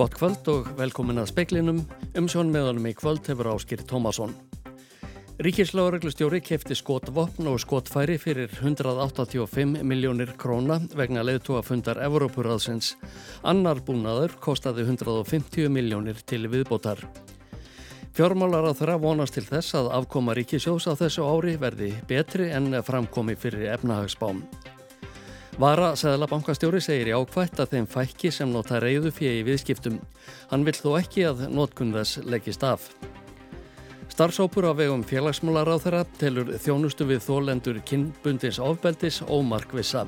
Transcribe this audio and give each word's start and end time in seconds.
Gott 0.00 0.14
kvöld 0.16 0.46
og 0.48 0.68
velkomin 0.78 1.20
að 1.20 1.26
speklinum. 1.28 1.80
Umsjón 2.16 2.48
meðanum 2.48 2.86
í 2.88 2.94
kvöld 2.96 3.26
hefur 3.28 3.50
áskýr 3.50 3.82
Tómasson. 3.84 4.30
Ríkislaureglustjóri 5.44 6.40
kefti 6.40 6.72
skotvopn 6.78 7.50
og 7.50 7.58
skotfæri 7.60 8.16
fyrir 8.16 8.48
185 8.62 9.82
miljónir 9.84 10.32
króna 10.40 10.78
vegna 10.96 11.20
leðtúafundar 11.28 12.00
Evrópuraðsins. 12.06 12.94
Annar 13.44 13.82
búnaður 13.84 14.38
kostaði 14.40 14.86
150 14.88 15.68
miljónir 15.68 16.24
til 16.24 16.48
viðbótar. 16.48 17.04
Fjármálar 18.16 18.72
á 18.72 18.76
þeirra 18.80 18.96
vonast 19.04 19.36
til 19.36 19.44
þess 19.44 19.76
að 19.82 19.92
afkoma 20.00 20.32
ríkisjós 20.32 20.88
á 20.88 20.96
þessu 20.96 21.28
ári 21.28 21.58
verði 21.60 21.92
betri 22.08 22.48
en 22.56 22.72
framkomi 22.88 23.36
fyrir 23.36 23.68
efnahagsbám. 23.76 24.40
Vara 25.60 25.90
Sæðlabankastjóri 25.92 26.78
segir 26.80 27.10
í 27.10 27.12
ákvætt 27.12 27.58
að 27.60 27.74
þeim 27.74 27.86
fækki 27.92 28.30
sem 28.32 28.48
nota 28.48 28.78
reyðu 28.80 29.10
fyrir 29.12 29.42
viðskiptum. 29.44 29.98
Hann 30.48 30.62
vill 30.64 30.72
þó 30.78 30.94
ekki 30.96 31.26
að 31.28 31.42
notkun 31.52 31.90
þess 31.92 32.22
leggist 32.24 32.64
af. 32.64 32.86
Starfsópur 34.08 34.70
á 34.70 34.72
vegum 34.78 35.04
félagsmólar 35.04 35.68
á 35.68 35.76
þeirra 35.82 36.00
telur 36.16 36.54
þjónustu 36.64 37.04
við 37.10 37.20
þólendur 37.26 37.82
kinnbundins 37.84 38.56
ofbeldis 38.56 39.20
ómarkvissa. 39.28 40.06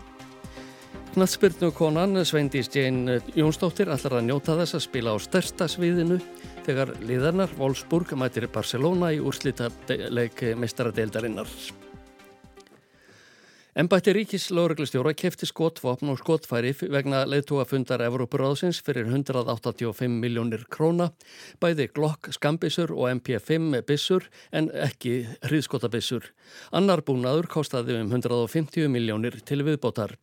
Knatsbyrnu 1.12 1.68
konan 1.76 2.22
Sveindís 2.24 2.72
Jane 2.72 3.20
Jónsdóttir 3.36 3.92
ætlar 3.92 4.22
að 4.22 4.30
njóta 4.30 4.56
þess 4.56 4.80
að 4.80 4.86
spila 4.86 5.12
á 5.12 5.16
största 5.20 5.68
sviðinu 5.68 6.16
þegar 6.64 6.96
liðarnar 7.04 7.52
Wolfsburg 7.60 8.16
mætir 8.16 8.48
Barcelona 8.48 9.12
í 9.12 9.20
úrslita 9.20 9.68
leik 10.08 10.46
mestaradeildarinnar. 10.56 11.81
Embætti 13.72 14.12
Ríkis 14.12 14.50
lauruglistjóra 14.52 15.14
kefti 15.16 15.46
skotvapn 15.48 16.10
og 16.12 16.18
skotfæri 16.20 16.74
vegna 16.92 17.22
leðtúafundar 17.24 18.02
Evrópuráðsins 18.04 18.82
fyrir 18.84 19.06
185 19.08 20.12
miljónir 20.12 20.66
króna, 20.68 21.06
bæði 21.56 21.86
Glock 21.96 22.28
skambissur 22.36 22.92
og 22.92 23.08
MP5 23.14 23.80
bissur 23.88 24.26
en 24.52 24.68
ekki 24.76 25.22
hriðskotabissur. 25.48 26.28
Annar 26.76 27.00
búnaður 27.00 27.48
kostaði 27.54 27.96
um 28.02 28.12
150 28.12 28.92
miljónir 28.92 29.40
til 29.40 29.64
viðbótar. 29.64 30.18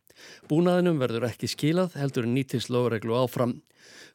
Búnaðinum 0.50 1.00
verður 1.02 1.28
ekki 1.30 1.50
skilað 1.50 1.96
heldur 2.00 2.28
nýtist 2.28 2.72
laureglu 2.72 3.18
áfram. 3.20 3.58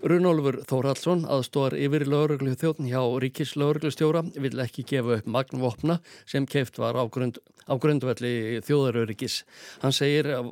Runolfur 0.03 0.59
Þórhalsson, 0.67 1.23
aðstóðar 1.31 1.77
yfir 1.79 2.03
lauruglu 2.11 2.55
þjóðn 2.59 2.89
hjá 2.91 2.99
Ríkis 3.23 3.55
lauruglustjóra, 3.55 4.25
vil 4.35 4.59
ekki 4.61 4.83
gefa 4.87 5.19
upp 5.19 5.29
magnvopna 5.31 5.99
sem 6.27 6.47
keift 6.49 6.79
var 6.81 6.99
á, 6.99 7.03
grund, 7.07 7.39
á 7.65 7.73
grundvelli 7.79 8.59
þjóðaröryggis. 8.67 9.39
Hann 9.83 9.95
segir 9.95 10.29
að 10.35 10.51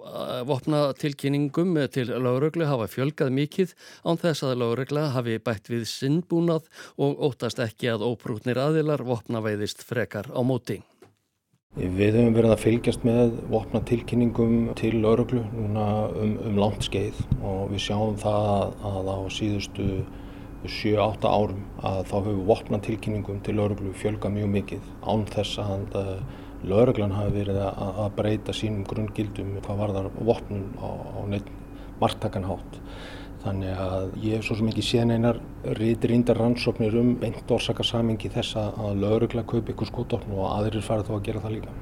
vopnatilkynningum 0.50 1.76
til 1.94 2.08
lauruglu 2.14 2.70
hafa 2.70 2.88
fjölgað 2.92 3.36
mikið 3.36 3.76
án 4.08 4.22
þess 4.24 4.48
að 4.48 4.58
laurugla 4.64 5.10
hafi 5.18 5.38
bætt 5.44 5.70
við 5.74 5.86
sinnbúnað 5.92 6.72
og 6.96 7.22
óttast 7.30 7.62
ekki 7.64 7.92
að 7.92 8.08
óprútnir 8.08 8.62
aðilar 8.64 9.04
vopna 9.06 9.44
veiðist 9.44 9.84
frekar 9.86 10.32
á 10.32 10.40
móti. 10.42 10.80
Við 11.74 12.14
höfum 12.20 12.36
verið 12.36 12.52
að 12.54 12.60
fylgjast 12.62 13.06
með 13.08 13.32
vopna 13.50 13.80
tilkynningum 13.90 14.58
til 14.78 14.92
lauruglu 15.02 15.40
núna 15.56 15.86
um, 16.22 16.36
um 16.46 16.60
langt 16.62 16.86
skeið 16.86 17.18
og 17.42 17.72
við 17.72 17.82
sjáum 17.88 18.20
það 18.22 18.76
að 18.86 19.10
á 19.10 19.18
síðustu 19.34 19.88
7-8 20.70 21.32
árum 21.34 21.64
að 21.82 21.98
þá 22.12 22.14
hefur 22.20 22.44
vopna 22.52 22.80
tilkynningum 22.86 23.42
til 23.42 23.58
lauruglu 23.58 23.96
fjölga 23.98 24.30
mjög 24.36 24.54
mikið 24.54 24.86
án 25.02 25.26
þess 25.34 25.64
að 25.64 25.98
lauruglan 26.62 27.18
hafi 27.18 27.34
verið 27.40 27.64
að 27.66 28.06
breyta 28.22 28.54
sínum 28.54 28.86
grunngildum 28.94 29.58
hvað 29.66 29.82
var 29.82 29.98
þar 29.98 30.14
vopnum 30.30 30.70
á, 30.78 30.90
á 30.94 31.20
neitt 31.34 31.50
margtakanhátt. 31.98 32.82
Þannig 33.44 33.80
að 33.84 34.06
ég 34.24 34.38
hef 34.38 34.46
svo 34.48 34.56
sem 34.56 34.70
ekki 34.72 34.86
séð 34.88 35.08
neinar 35.10 35.40
reyndar 35.80 36.40
rannsóknir 36.40 36.96
um 37.00 37.10
beint 37.20 37.52
orsakasamingi 37.52 38.32
þess 38.32 38.56
að 38.62 39.02
laurugla 39.02 39.44
kaupi 39.44 39.74
ykkur 39.76 39.90
skotofn 39.92 40.32
og 40.38 40.48
aðrir 40.54 40.86
fara 40.86 41.04
þá 41.04 41.14
að 41.18 41.26
gera 41.28 41.44
það 41.44 41.56
líka. 41.58 41.76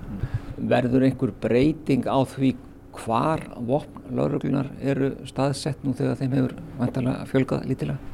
Verður 0.74 1.06
einhver 1.08 1.34
breyting 1.44 2.10
á 2.10 2.20
því 2.34 2.56
hvar 3.02 3.46
vopn 3.68 4.16
lauruglunar 4.18 4.72
eru 4.82 5.14
staðsett 5.30 5.86
nú 5.86 5.94
þegar 5.98 6.18
þeim 6.20 6.34
hefur 6.40 6.58
vantalega 6.80 7.30
fjölgað 7.30 7.70
lítilega? 7.70 8.11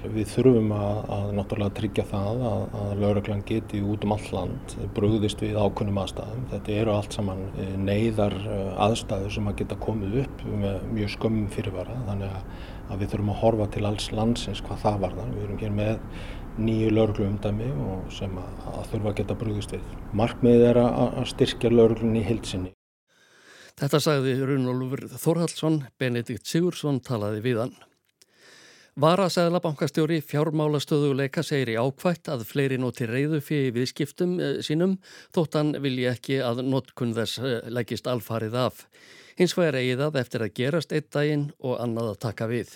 Við 0.00 0.30
þurfum 0.30 0.70
að, 0.72 0.98
að 1.12 1.30
náttúrulega 1.36 1.76
tryggja 1.76 2.04
það 2.08 2.42
að, 2.48 2.62
að 2.80 2.92
lauruglan 3.02 3.42
geti 3.44 3.82
út 3.84 4.06
um 4.06 4.14
all 4.14 4.28
land 4.32 4.74
brugðist 4.96 5.42
við 5.44 5.58
ákunnum 5.60 6.00
aðstæðum. 6.00 6.46
Þetta 6.54 6.76
eru 6.80 6.94
allt 6.94 7.16
saman 7.18 7.42
eh, 7.60 7.74
neyðar 7.76 8.36
eh, 8.40 8.70
aðstæður 8.86 9.34
sem 9.36 9.50
að 9.50 9.58
geta 9.60 9.78
komið 9.84 10.16
upp 10.22 10.44
með 10.48 10.86
mjög 10.96 11.12
skömmum 11.16 11.50
fyrirvara 11.52 11.98
þannig 12.06 12.38
að 12.40 13.02
við 13.02 13.12
þurfum 13.12 13.32
að 13.34 13.40
horfa 13.42 13.68
til 13.76 13.84
alls 13.90 14.08
landsins 14.16 14.64
hvað 14.64 14.82
það 14.86 14.98
varðan. 15.04 15.36
Við 15.36 15.44
erum 15.46 15.60
hér 15.66 15.76
með 15.76 15.92
nýju 16.60 16.94
lauruglu 16.96 17.28
umdæmi 17.28 17.68
sem 18.16 18.40
að, 18.40 18.64
að 18.72 18.90
þurfa 18.94 19.12
að 19.12 19.20
geta 19.20 19.38
brugðist 19.44 19.76
við. 19.76 19.94
Markmiðið 20.22 20.66
er 20.70 20.82
að 20.86 21.20
styrkja 21.34 21.74
lauruglunni 21.74 22.24
í 22.24 22.28
heilsinni. 22.30 22.72
Þetta 23.80 24.00
sagði 24.02 24.34
Runolfur 24.48 25.06
Þorhalsson, 25.20 25.82
Benedikt 26.00 26.48
Sigursson 26.48 26.98
talaði 27.04 27.44
við 27.44 27.62
hann. 27.62 27.78
Varasæðlabankastjóri 28.98 30.18
fjármálastöðuleika 30.26 31.44
segir 31.46 31.70
í 31.70 31.78
ákvætt 31.78 32.26
að 32.32 32.42
fleiri 32.48 32.78
noti 32.80 33.06
reyðu 33.06 33.38
fyrir 33.38 33.76
viðskiptum 33.76 34.32
eh, 34.42 34.58
sínum 34.66 34.96
þóttan 35.30 35.76
vilji 35.78 36.08
ekki 36.10 36.40
að 36.42 36.64
notkun 36.66 37.14
þess 37.14 37.38
eh, 37.38 37.60
leggist 37.70 38.10
alfarið 38.10 38.56
af. 38.58 38.82
Hins 39.38 39.54
vegar 39.54 39.78
eigið 39.78 40.02
að 40.08 40.18
eftir 40.24 40.42
að 40.42 40.54
gerast 40.58 40.92
eitt 40.92 41.12
daginn 41.14 41.52
og 41.62 41.78
annað 41.78 42.16
að 42.16 42.18
taka 42.26 42.50
við. 42.50 42.74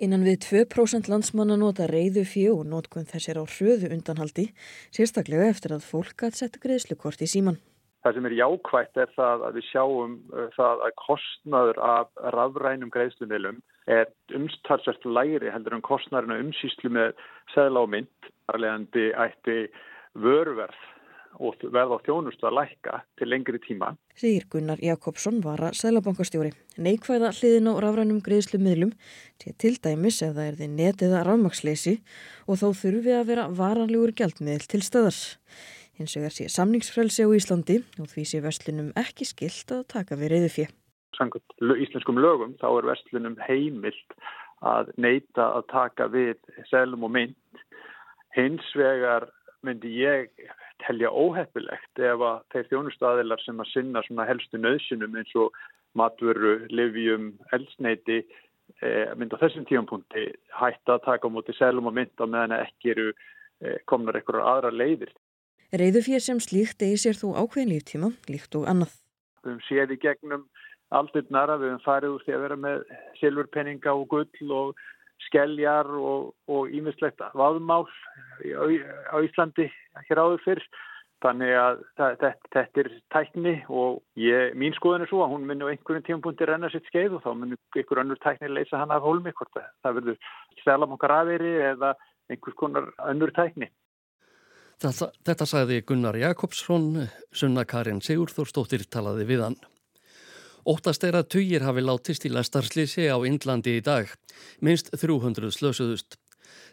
Innan 0.00 0.24
við 0.28 0.38
2% 0.50 1.08
landsmanna 1.08 1.56
nota 1.56 1.88
reyðu 1.88 2.26
fyrir 2.28 2.60
og 2.60 2.68
notkun 2.68 3.08
þessir 3.08 3.40
á 3.40 3.44
hröðu 3.44 3.90
undanhaldi, 3.96 4.50
sérstaklega 4.92 5.48
eftir 5.48 5.76
að 5.76 5.88
fólk 5.88 6.28
að 6.28 6.36
setja 6.42 6.60
greiðslukort 6.60 7.24
í 7.24 7.28
síman. 7.28 7.60
Það 8.04 8.16
sem 8.16 8.28
er 8.28 8.36
jákvægt 8.36 9.00
er 9.00 9.10
það 9.16 9.48
að 9.48 9.58
við 9.58 9.66
sjáum 9.72 10.14
uh, 10.32 10.46
það 10.56 10.86
að 10.86 10.96
kostnaður 11.02 11.84
af 11.84 12.24
rafrænum 12.36 12.92
greiðslunilum 12.92 13.60
er 13.86 14.08
umstalsvært 14.36 15.04
læri 15.06 15.52
heldur 15.52 15.76
en 15.76 15.84
kostnaðurinn 15.86 16.36
og 16.36 16.46
umsýslu 16.46 16.92
með 16.92 17.12
segla 17.54 17.84
og 17.84 17.92
mynd. 17.94 18.30
Það 18.50 18.62
leiðandi 18.64 19.04
ætti 19.24 19.58
vörverð 20.20 20.80
og 21.38 21.62
verð 21.72 21.94
á 21.94 21.98
þjónustu 22.04 22.46
að 22.48 22.56
lækka 22.58 23.00
til 23.18 23.28
lengri 23.30 23.60
tíma. 23.62 23.92
Sigir 24.18 24.46
Gunnar 24.50 24.80
Jakobsson 24.82 25.38
var 25.44 25.62
að 25.68 25.78
seglabankastjóri. 25.78 26.50
Neikvæða 26.82 27.30
hliðin 27.38 27.70
á 27.70 27.74
rafrænum 27.84 28.22
greiðslu 28.24 28.60
miðlum 28.62 28.92
til 29.38 29.54
til 29.54 29.76
dæmis 29.78 30.20
ef 30.26 30.34
það 30.34 30.48
er 30.48 30.58
því 30.58 30.70
netiða 30.74 31.22
rafmaksleysi 31.28 32.00
og 32.46 32.60
þá 32.60 32.66
þurfi 32.82 33.14
að 33.16 33.28
vera 33.30 33.46
varanlegur 33.62 34.14
gældmiðl 34.18 34.66
til 34.66 34.82
stöðars. 34.82 35.22
Hins 36.00 36.16
vegar 36.16 36.34
sé 36.34 36.48
samningsfrelsi 36.50 37.28
á 37.28 37.30
Íslandi 37.36 37.80
og 38.00 38.10
því 38.10 38.26
sé 38.26 38.42
vestlunum 38.44 38.92
ekki 38.98 39.28
skilt 39.28 39.70
að 39.76 39.86
taka 39.94 40.18
við 40.18 40.34
reyðu 40.34 40.54
fjö. 40.56 40.70
Sannkvæmt 41.18 41.82
íslenskum 41.84 42.20
lögum 42.22 42.54
þá 42.60 42.68
er 42.70 42.88
vestlunum 42.92 43.36
heimilt 43.44 44.16
að 44.66 44.92
neyta 45.00 45.50
að 45.56 45.66
taka 45.72 46.08
við 46.12 46.36
selum 46.70 47.06
og 47.08 47.14
mynd. 47.16 47.62
Hins 48.36 48.66
vegar 48.78 49.26
myndi 49.66 49.90
ég 50.00 50.30
telja 50.84 51.10
óheppilegt 51.12 52.00
ef 52.00 52.22
að 52.24 52.44
þeir 52.52 52.68
þjónustadilar 52.70 53.42
sem 53.44 53.60
að 53.60 53.72
sinna 53.72 54.02
svona 54.06 54.28
helstu 54.28 54.60
nöðsynum 54.60 55.18
eins 55.20 55.34
og 55.36 55.56
matvöru, 55.98 56.66
livjum, 56.70 57.32
elsneiti 57.56 58.20
eh, 58.20 59.10
myndi 59.18 59.36
á 59.36 59.42
þessum 59.42 59.66
tíampunkti 59.68 60.28
hætta 60.60 60.96
að 60.96 61.04
taka 61.08 61.28
á 61.28 61.34
móti 61.34 61.56
selum 61.58 61.90
og 61.90 61.96
mynd 61.98 62.14
á 62.22 62.24
meðan 62.24 62.56
ekki 62.60 62.94
eru 62.94 63.08
eh, 63.10 63.80
komnar 63.90 64.20
einhverjar 64.20 64.48
aðra 64.54 64.72
leiðir. 64.74 65.12
Reyðufér 65.70 66.22
sem 66.22 66.40
slíkt 66.42 66.82
eigi 66.82 66.98
sér 67.04 67.18
þó 67.18 67.34
ákveðin 67.44 67.74
líftíma, 67.74 68.12
líkt 68.30 68.56
og 68.58 68.66
annað. 68.70 68.96
Við 69.40 69.52
höfum 69.52 69.60
séð 69.68 69.94
í 69.94 69.98
gegnum 70.02 70.46
aldurnar 70.90 71.52
að 71.52 71.62
við 71.62 71.72
höfum 71.72 71.84
farið 71.84 72.14
úr 72.14 72.24
því 72.26 72.34
að 72.36 72.44
vera 72.44 72.58
með 72.64 72.84
silfurpenninga 73.20 73.94
og 73.94 74.06
gull 74.10 74.54
og 74.56 74.84
skelljar 75.26 75.88
og 75.90 76.70
ímislegt 76.74 77.20
vaðmál 77.36 77.86
á 77.86 79.16
Íslandi 79.20 79.68
hér 80.08 80.22
áður 80.22 80.46
fyrr. 80.46 80.64
Þannig 81.20 81.50
að 81.52 81.80
þetta, 82.00 82.28
þetta 82.54 82.80
er 82.80 82.88
tækni 83.12 83.52
og 83.68 83.98
ég, 84.16 84.54
mín 84.56 84.72
skoðun 84.72 85.02
er 85.04 85.10
svo 85.10 85.18
að 85.20 85.34
hún 85.34 85.42
muni 85.50 85.66
á 85.68 85.72
einhverjum 85.74 86.06
tímapunkti 86.06 86.46
renna 86.48 86.70
sitt 86.72 86.86
skeið 86.88 87.18
og 87.18 87.26
þá 87.26 87.34
muni 87.36 87.58
einhver 87.76 88.00
önnur 88.00 88.20
tækni 88.24 88.48
leysa 88.48 88.80
hann 88.80 88.94
af 88.94 89.04
hólmi 89.04 89.34
hvort 89.36 89.58
það 89.84 89.98
verður 89.98 90.30
stelamokkar 90.62 91.12
aðveri 91.18 91.52
eða 91.74 91.92
einhvers 92.32 92.56
konar 92.56 92.88
önnur 93.12 93.34
tækni. 93.36 93.68
Þetta, 94.80 95.10
þetta 95.28 95.50
sagði 95.50 95.82
Gunnar 95.84 96.16
Jakobsson, 96.16 96.88
sunna 97.36 97.66
Karin 97.68 98.00
Sigurþórsdóttir 98.00 98.86
talaði 98.88 99.28
við 99.28 99.44
hann. 99.44 99.60
Óttast 100.68 101.04
er 101.08 101.16
að 101.16 101.30
tugir 101.32 101.62
hafi 101.64 101.80
látist 101.80 102.26
í 102.28 102.30
lastarslýsi 102.32 103.06
á 103.08 103.16
Indlandi 103.24 103.78
í 103.78 103.84
dag. 103.84 104.10
Minst 104.60 104.90
300 104.92 105.48
slösuðust. 105.56 106.18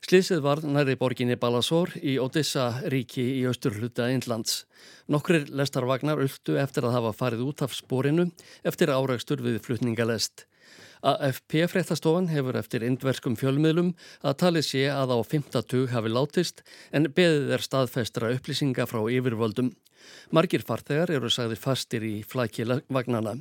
Slýsið 0.03 0.43
var 0.43 0.61
næri 0.65 0.97
borginni 0.99 1.37
Balasór 1.39 1.93
í 2.01 2.17
Odessa 2.19 2.81
ríki 2.91 3.23
í 3.39 3.45
austurhluta 3.47 4.09
Indlands. 4.11 4.65
Nokkrir 5.07 5.47
lestarvagnar 5.49 6.19
öldu 6.19 6.57
eftir 6.59 6.85
að 6.85 6.97
hafa 6.97 7.15
farið 7.15 7.47
út 7.47 7.63
af 7.63 7.73
spórinu 7.77 8.27
eftir 8.67 8.91
áreikstur 8.91 9.41
við 9.45 9.61
flutningalest. 9.63 10.45
AFP 11.07 11.61
fréttastofan 11.71 12.27
hefur 12.31 12.57
eftir 12.59 12.83
indverskum 12.83 13.37
fjölmiðlum 13.39 13.93
að 14.25 14.39
talið 14.43 14.65
sé 14.67 14.87
að 14.91 15.13
á 15.13 15.19
50 15.23 15.91
hafi 15.93 16.11
látist 16.11 16.63
en 16.91 17.07
beðið 17.07 17.53
er 17.55 17.63
staðfestra 17.63 18.33
upplýsinga 18.35 18.87
frá 18.89 19.05
yfirvöldum. 19.05 19.71
Margir 20.33 20.65
farþegar 20.65 21.13
eru 21.13 21.29
sagði 21.31 21.61
fastir 21.61 22.03
í 22.03 22.15
flækivagnana. 22.27 23.37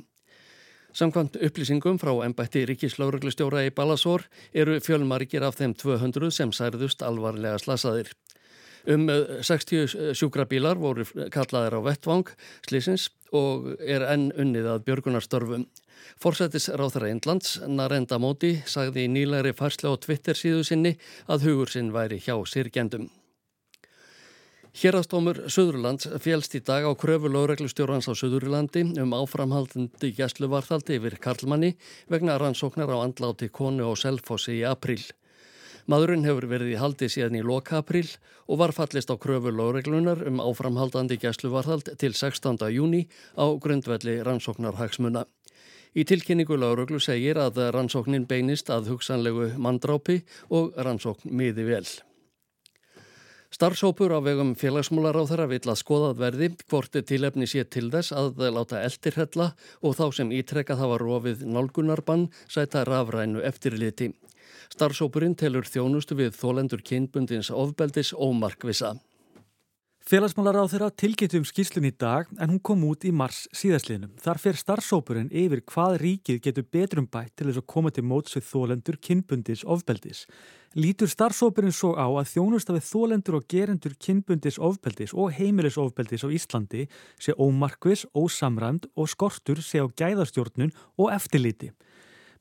Samkvæmt 0.97 1.35
upplýsingum 1.45 1.99
frá 2.01 2.09
ennbætti 2.25 2.63
Ríkislauruglustjóra 2.65 3.67
í 3.67 3.73
Balasór 3.75 4.23
eru 4.57 4.79
fjölmargir 4.81 5.43
af 5.45 5.59
þeim 5.59 5.75
200 5.77 6.31
sem 6.33 6.49
særðust 6.49 7.03
alvarlega 7.05 7.59
slasaðir. 7.61 8.09
Um 8.89 9.05
60 9.45 10.15
sjúkrabílar 10.17 10.81
voru 10.81 11.05
kallaðir 11.29 11.77
á 11.77 11.81
vettvang 11.85 12.31
slísins 12.65 13.11
og 13.29 13.75
er 13.77 14.07
enn 14.09 14.31
unnið 14.33 14.71
að 14.73 14.83
björgunarstörfum. 14.89 15.67
Forsættis 16.17 16.69
ráþara 16.73 17.11
Indlands, 17.13 17.59
Narenda 17.67 18.17
Móti, 18.17 18.55
sagði 18.65 19.05
í 19.05 19.13
nýlegri 19.19 19.53
farsla 19.53 19.93
á 19.93 20.01
Twitter 20.01 20.39
síðu 20.39 20.65
sinni 20.65 20.97
að 21.29 21.49
hugur 21.51 21.75
sinn 21.77 21.93
væri 21.93 22.17
hjá 22.17 22.39
sirkjendum. 22.41 23.11
Hérastómur 24.77 25.39
Suðurlands 25.49 26.05
félst 26.21 26.53
í 26.53 26.59
dag 26.61 26.85
á 26.85 26.93
kröfu 26.93 27.31
lögreglustjórans 27.33 28.05
á 28.05 28.13
Suðurlandi 28.13 28.83
um 29.01 29.15
áframhaldandi 29.17 30.11
gæsluvarþaldi 30.13 30.99
yfir 30.99 31.15
Karlmanni 31.17 31.71
vegna 32.13 32.35
rannsóknar 32.37 32.91
á 32.93 33.01
andláti 33.01 33.49
konu 33.49 33.87
og 33.89 33.97
selfossi 33.97 34.59
í 34.59 34.67
april. 34.69 35.01
Madurinn 35.89 36.27
hefur 36.29 36.45
verið 36.51 36.75
í 36.75 36.77
haldi 36.77 37.09
síðan 37.09 37.39
í 37.39 37.41
loka 37.41 37.79
april 37.81 38.05
og 38.45 38.61
var 38.61 38.75
fallist 38.77 39.09
á 39.09 39.17
kröfu 39.17 39.49
lögreglunar 39.49 40.21
um 40.29 40.43
áframhaldandi 40.45 41.17
gæsluvarþald 41.25 41.95
til 41.97 42.13
16. 42.13 42.61
júni 42.69 43.07
á 43.33 43.49
grundvelli 43.57 44.19
rannsóknar 44.21 44.77
hagsmuna. 44.77 45.25
Í 45.97 46.05
tilkynningu 46.05 46.53
lögreglu 46.53 47.01
segir 47.01 47.41
að 47.41 47.63
rannsóknin 47.73 48.29
beinist 48.29 48.69
að 48.69 48.91
hugsanlegu 48.93 49.55
mandrápi 49.57 50.21
og 50.53 50.77
rannsókn 50.77 51.33
miði 51.33 51.65
vel. 51.65 51.87
Starfsópur 53.47 54.11
á 54.11 54.19
vegum 54.19 54.49
félagsmúlaráþara 54.59 55.45
vill 55.47 55.69
að 55.71 55.79
skoðað 55.79 56.17
verði 56.19 56.49
hvort 56.67 56.97
tilefni 57.07 57.47
sé 57.47 57.63
til 57.63 57.87
þess 57.93 58.11
að 58.11 58.41
láta 58.51 58.81
eldirhella 58.83 59.53
og 59.79 59.95
þá 59.95 60.05
sem 60.17 60.33
ítrekkað 60.35 60.81
hafa 60.83 60.97
rofið 60.99 61.45
nálgunarbann 61.47 62.27
sæta 62.51 62.83
rafrænu 62.83 63.39
eftirliti. 63.47 64.11
Starfsópurinn 64.75 65.37
telur 65.39 65.63
þjónustu 65.63 66.19
við 66.19 66.35
þólendur 66.35 66.83
kynbundins 66.83 67.47
ofbeldis 67.47 68.11
ómarkvisa. 70.07 70.15
Félagsmálaráð 70.37 70.71
þeirra 70.71 70.89
tilgetum 70.95 71.43
skýrslun 71.43 71.87
í 71.87 71.91
dag 71.91 72.27
en 72.39 72.49
hún 72.49 72.61
kom 72.61 72.83
út 72.87 73.03
í 73.03 73.11
mars 73.11 73.47
síðasliðnum. 73.51 74.15
Þar 74.17 74.37
fer 74.39 74.55
starfsópurinn 74.55 75.31
yfir 75.31 75.61
hvað 75.67 75.97
ríkið 76.01 76.41
getur 76.41 76.65
betrum 76.71 77.07
bætt 77.07 77.35
til 77.35 77.47
þess 77.47 77.59
að 77.59 77.67
koma 77.67 77.91
til 77.91 78.03
móts 78.03 78.35
við 78.35 78.45
þólendur 78.47 78.97
kynbundis 79.01 79.65
ofbeldis. 79.65 80.25
Lítur 80.75 81.09
starfsópurinn 81.09 81.73
svo 81.73 81.95
á 81.99 82.07
að 82.07 82.29
þjónusta 82.31 82.73
við 82.73 82.87
þólendur 82.87 83.35
og 83.35 83.47
gerendur 83.49 83.95
kynbundis 83.99 84.59
ofbeldis 84.59 85.13
og 85.13 85.33
heimilis 85.33 85.77
ofbeldis 85.77 86.23
á 86.23 86.29
Íslandi 86.31 86.87
sé 87.19 87.35
ómarkvis, 87.35 88.05
ósamræmt 88.15 88.87
og 88.95 89.09
skortur 89.09 89.59
sé 89.59 89.83
á 89.83 89.87
gæðastjórnun 89.91 90.71
og 90.97 91.11
eftirliti. 91.11 91.71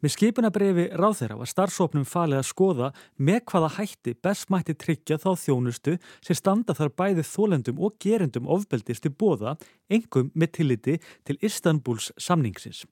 Með 0.07 0.13
skipunabrefi 0.15 0.83
ráð 0.95 1.15
þeirra 1.19 1.37
var 1.41 1.49
starfsóknum 1.51 2.05
falið 2.07 2.39
að 2.39 2.45
skoða 2.47 2.89
með 3.27 3.41
hvaða 3.51 3.71
hætti 3.75 4.13
best 4.23 4.53
mætti 4.55 4.77
tryggja 4.79 5.17
þá 5.19 5.33
þjónustu 5.43 5.95
sem 6.23 6.39
standa 6.39 6.77
þar 6.79 6.93
bæði 6.95 7.25
þólendum 7.27 7.81
og 7.83 7.97
gerendum 8.05 8.47
ofbeldist 8.47 9.09
í 9.09 9.11
bóða, 9.11 9.57
engum 9.91 10.29
með 10.39 10.53
tilliti 10.61 10.95
til 11.27 11.37
Istanbuls 11.43 12.13
samningsins. 12.23 12.85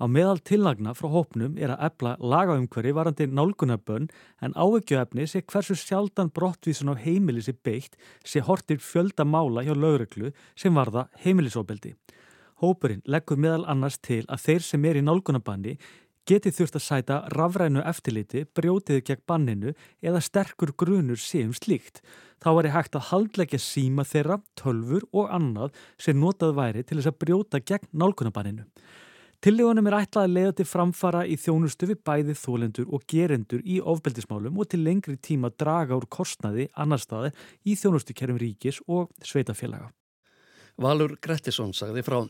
Á 0.00 0.08
meðal 0.08 0.40
tillagna 0.48 0.96
frá 0.96 1.10
hópnum 1.12 1.60
er 1.60 1.74
að 1.74 1.90
ebla 1.90 2.14
lagaumhverfi 2.24 2.96
varandi 3.02 3.28
nálgunabönn 3.28 4.08
en 4.40 4.56
áveggjöfni 4.56 5.28
sé 5.28 5.44
hversu 5.44 5.76
sjaldan 5.76 6.32
brottvísun 6.32 6.88
á 6.88 6.96
heimili 6.96 7.44
sé 7.44 7.52
beitt 7.52 8.00
sé 8.24 8.40
hortir 8.40 8.80
fjölda 8.80 9.28
mála 9.28 9.60
hjá 9.60 9.76
lögreglu 9.76 10.32
sem 10.56 10.72
varða 10.72 11.10
heimilisofbeldi. 11.20 11.98
Hópurinn 12.64 13.02
leggur 13.04 13.36
meðal 13.36 13.66
annars 13.68 13.98
til 14.00 14.22
að 14.32 14.46
þeir 14.46 14.62
sem 14.64 14.84
er 14.88 14.96
í 14.96 15.04
nálgunabanni 15.04 15.74
geti 16.26 16.50
þurft 16.50 16.78
að 16.78 16.84
sæta 16.84 17.16
rafrænu 17.32 17.82
eftirliti, 17.86 18.44
brjótiði 18.56 19.04
gegn 19.06 19.24
banninu 19.30 19.74
eða 20.02 20.22
sterkur 20.24 20.74
grunur 20.78 21.20
séum 21.20 21.54
slíkt. 21.54 22.02
Þá 22.42 22.50
er 22.52 22.70
hægt 22.74 22.98
að 22.98 23.08
haldleggja 23.10 23.60
síma 23.62 24.04
þeirra, 24.04 24.40
tölfur 24.58 25.06
og 25.12 25.30
annað 25.32 25.76
sem 26.02 26.18
notað 26.20 26.56
væri 26.58 26.84
til 26.84 26.98
þess 26.98 27.12
að 27.12 27.20
brjóta 27.24 27.62
gegn 27.62 27.90
nálgunabanninu. 27.92 28.66
Tillegunum 29.44 29.86
er 29.90 29.98
ætlað 29.98 30.24
að 30.26 30.32
leiða 30.32 30.52
til 30.58 30.64
framfara 30.66 31.20
í 31.28 31.36
þjónustu 31.38 31.90
við 31.90 31.98
bæði 32.08 32.34
þólendur 32.40 32.88
og 32.96 33.04
gerendur 33.10 33.60
í 33.62 33.76
ofbeldismálum 33.92 34.56
og 34.58 34.70
til 34.72 34.80
lengri 34.82 35.18
tíma 35.20 35.52
draga 35.52 35.94
úr 35.98 36.08
kostnaði 36.08 36.70
annar 36.74 37.02
staði 37.02 37.34
í 37.68 37.76
þjónustukerfum 37.76 38.40
ríkis 38.40 38.80
og 38.88 39.12
sveitafélaga. 39.20 39.92
Valur 40.80 41.14
Grettisson 41.22 41.76
sagði 41.76 42.02
frá. 42.04 42.24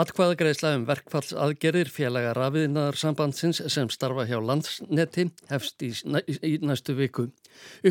Atkvæðagreisla 0.00 0.70
um 0.78 0.84
verkfallsaðgerðir 0.86 1.88
félaga 1.90 2.30
rafiðnaðar 2.38 2.96
sambandsins 3.00 3.58
sem 3.74 3.88
starfa 3.90 4.22
hjá 4.28 4.38
landsneti 4.38 5.24
hefst 5.50 5.82
í, 5.82 5.90
í 6.46 6.52
næstu 6.62 6.94
viku. 6.94 7.24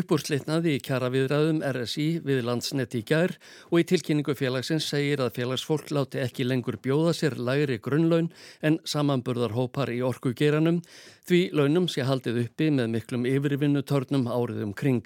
Uppúrslitnaði 0.00 0.78
í 0.78 0.80
kjara 0.82 1.10
viðræðum 1.12 1.60
RSI 1.68 2.06
við 2.24 2.40
landsneti 2.48 3.02
í 3.02 3.06
gær 3.10 3.36
og 3.68 3.82
í 3.82 3.86
tilkynningu 3.92 4.34
félagsins 4.38 4.88
segir 4.90 5.20
að 5.20 5.36
félagsfólk 5.36 5.92
láti 5.92 6.22
ekki 6.24 6.48
lengur 6.48 6.80
bjóða 6.80 7.12
sér 7.20 7.36
læri 7.36 7.76
grunnlaun 7.84 8.32
en 8.64 8.80
samanburðar 8.88 9.54
hópar 9.58 9.92
í 9.92 10.00
orkugeranum 10.06 10.80
því 11.28 11.42
launum 11.52 11.86
sé 11.92 12.08
haldið 12.08 12.46
uppi 12.46 12.72
með 12.74 12.90
miklum 12.96 13.28
yfirvinnu 13.28 13.84
törnum 13.84 14.26
áriðum 14.26 14.72
kring. 14.72 15.04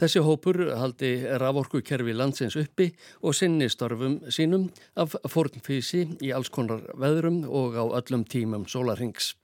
Þessi 0.00 0.22
hópur 0.24 0.58
haldi 0.78 1.12
raforkukerfi 1.40 2.14
landsins 2.16 2.56
uppi 2.58 2.88
og 3.22 3.36
sinni 3.36 3.68
starfum 3.70 4.18
sínum 4.32 4.70
af 4.96 5.14
fornfísi 5.28 6.06
í 6.24 6.32
alls 6.32 6.50
konar 6.52 6.86
veðrum 6.98 7.44
og 7.48 7.76
á 7.76 7.84
öllum 8.00 8.24
tímum 8.24 8.64
sólarhengs. 8.70 9.34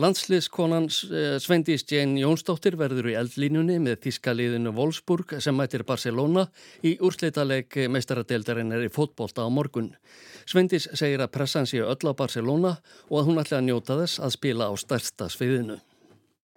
Landsliðskonan 0.00 0.86
eh, 0.86 1.36
Svendís 1.42 1.82
Jane 1.90 2.20
Jónsdóttir 2.22 2.76
verður 2.78 3.10
í 3.10 3.16
eldlínunni 3.18 3.80
með 3.82 4.04
Þískaliðinu 4.06 4.72
Wolfsburg 4.76 5.34
sem 5.42 5.56
mætir 5.58 5.82
Barcelona 5.86 6.46
í 6.86 6.94
úrslitaleg 7.02 7.74
meistaradeildarinnar 7.90 8.86
í 8.86 8.92
fótbolta 8.94 9.42
á 9.42 9.50
morgun. 9.50 9.90
Svendís 10.46 10.86
segir 10.94 11.20
að 11.24 11.34
pressan 11.34 11.66
sé 11.66 11.82
öll 11.82 12.06
á 12.06 12.14
Barcelona 12.14 12.76
og 13.10 13.18
að 13.18 13.30
hún 13.32 13.42
ætla 13.42 13.58
að 13.58 13.66
njóta 13.66 13.98
þess 14.04 14.22
að 14.22 14.36
spila 14.38 14.70
á 14.70 14.74
stærsta 14.78 15.30
sviðinu. 15.32 15.80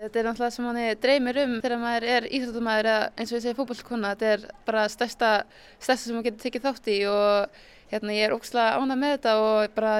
Þetta 0.03 0.19
er 0.19 0.25
náttúrulega 0.27 0.51
sem 0.51 0.65
manni 0.67 0.85
dreymir 0.99 1.37
um 1.45 1.51
þegar 1.63 1.79
maður 1.79 2.05
er 2.11 2.25
íþróttumæður 2.27 2.87
eða 2.91 3.03
eins 3.15 3.29
og 3.29 3.37
ég 3.37 3.43
segi 3.45 3.55
fókbaltkona. 3.55 4.09
Þetta 4.11 4.31
er 4.33 4.41
bara 4.67 4.81
stærsta, 4.91 5.29
stærsta 5.77 6.09
sem 6.09 6.17
maður 6.17 6.25
getur 6.27 6.43
tekið 6.43 6.65
þátt 6.65 6.89
í 6.91 6.97
og 7.07 7.61
hérna, 7.93 8.15
ég 8.17 8.27
er 8.27 8.35
ógslag 8.35 8.81
ánað 8.81 8.99
með 8.99 9.13
þetta 9.13 9.35
og 9.45 9.77
bara 9.77 9.93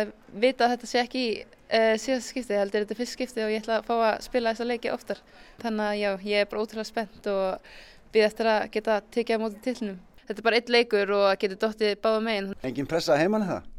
vita 0.44 0.68
að 0.68 0.74
þetta 0.74 0.92
sé 0.92 1.00
ekki 1.06 1.24
í 1.24 1.32
uh, 1.40 1.96
síðast 2.04 2.34
skipti. 2.34 2.52
Ég 2.52 2.64
held 2.66 2.76
að 2.76 2.84
þetta 2.84 2.96
er 2.98 3.00
fyrst 3.00 3.16
skipti 3.16 3.46
og 3.46 3.54
ég 3.54 3.64
ætla 3.64 3.80
að 3.80 3.88
fá 3.88 3.96
að 3.96 4.20
spila 4.28 4.52
þessa 4.52 4.70
leiki 4.74 4.92
oftar. 4.92 5.24
Þannig 5.64 5.88
að 5.88 6.00
já, 6.02 6.12
ég 6.34 6.44
er 6.44 6.52
bara 6.52 6.66
ótrúlega 6.68 6.92
spennt 6.92 7.30
og 7.32 7.74
býð 8.12 8.28
eftir 8.28 8.52
að 8.58 8.66
geta 8.76 9.00
tekið 9.16 9.40
á 9.40 9.44
mótið 9.46 9.68
tilnum. 9.70 10.02
Þetta 10.28 10.40
er 10.44 10.50
bara 10.50 10.60
eitt 10.60 10.74
leikur 10.76 11.16
og 11.16 11.30
getur 11.40 11.64
dóttið 11.64 11.96
báða 12.04 12.26
meginn. 12.28 12.52
Engin 12.68 12.92
pressa 12.92 13.16
heimann 13.20 13.48
það? 13.48 13.72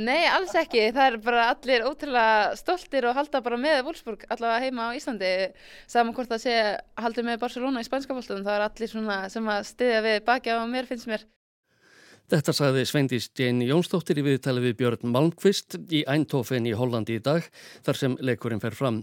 Nei, 0.00 0.22
alls 0.30 0.52
ekki. 0.56 0.86
Það 0.94 1.06
er 1.06 1.16
bara 1.24 1.48
allir 1.52 1.82
ótrúlega 1.84 2.54
stoltir 2.56 3.04
og 3.08 3.16
halda 3.18 3.42
bara 3.44 3.58
með 3.60 3.82
Wolfsburg 3.88 4.22
allavega 4.32 4.62
heima 4.64 4.86
á 4.88 4.96
Íslandi. 4.96 5.32
Saman 5.90 6.14
hvort 6.16 6.30
það 6.30 6.44
sé 6.46 6.54
haldi 7.02 7.24
með 7.26 7.42
Barcelona 7.42 7.82
í 7.82 7.88
spænska 7.88 8.16
fólktum, 8.16 8.46
það 8.46 8.56
er 8.56 8.64
allir 8.68 8.92
svona 8.92 9.18
sem 9.32 9.52
að 9.52 9.66
stiðja 9.74 10.00
við 10.06 10.18
baki 10.30 10.56
á 10.56 10.64
mér 10.70 10.88
finnst 10.88 11.10
mér. 11.10 11.26
Þetta 12.30 12.52
sagði 12.54 12.84
Sveindís 12.86 13.24
Jane 13.34 13.66
Jónsdóttir 13.66 14.20
í 14.20 14.22
viðtali 14.22 14.62
við 14.62 14.76
Björn 14.78 15.10
Malmqvist 15.10 15.74
í 15.90 16.04
Eindhofen 16.06 16.68
í 16.70 16.76
Hollandi 16.78 17.16
í 17.18 17.22
dag 17.26 17.48
þar 17.82 17.98
sem 17.98 18.14
leikurinn 18.22 18.62
fer 18.62 18.76
fram. 18.78 19.00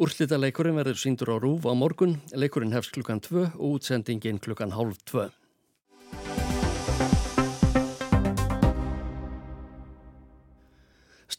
Úrslita 0.00 0.38
leikurinn 0.40 0.80
verður 0.80 0.96
síndur 1.02 1.34
á 1.34 1.36
Rúf 1.36 1.68
á 1.68 1.76
morgun, 1.76 2.16
leikurinn 2.32 2.72
hefst 2.72 2.96
klukkan 2.96 3.20
2 3.20 3.44
og 3.50 3.76
útsendingin 3.76 4.40
klukkan 4.40 4.72
halv 4.72 4.96
2. 5.12 5.28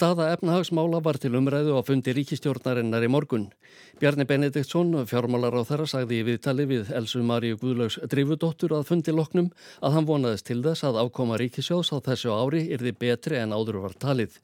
Staða 0.02 0.32
efnahagsmála 0.34 0.98
var 1.06 1.20
til 1.22 1.36
umræðu 1.38 1.76
á 1.78 1.86
fundi 1.86 2.10
ríkistjórnarinnar 2.18 3.04
í 3.06 3.10
morgun. 3.14 3.44
Bjarni 4.02 4.26
Benediktsson, 4.26 4.96
fjármálar 5.06 5.54
á 5.54 5.62
þeirra, 5.62 5.86
sagði 5.92 6.18
í 6.18 6.24
viðtali 6.26 6.64
við 6.66 6.88
Elsu 6.98 7.20
Maríu 7.22 7.60
Guðlaugs 7.62 8.00
drifudóttur 8.10 8.74
að 8.74 8.88
fundi 8.90 9.14
loknum 9.14 9.52
að 9.78 9.94
hann 9.94 10.08
vonaðist 10.10 10.48
til 10.48 10.64
þess 10.66 10.88
að 10.90 10.98
ákoma 11.04 11.38
ríkisjós 11.38 11.94
á 11.94 12.02
þessu 12.02 12.34
ári 12.34 12.64
yrði 12.74 12.96
betri 12.98 13.38
en 13.38 13.54
áður 13.54 13.78
var 13.84 13.94
talið. 14.02 14.40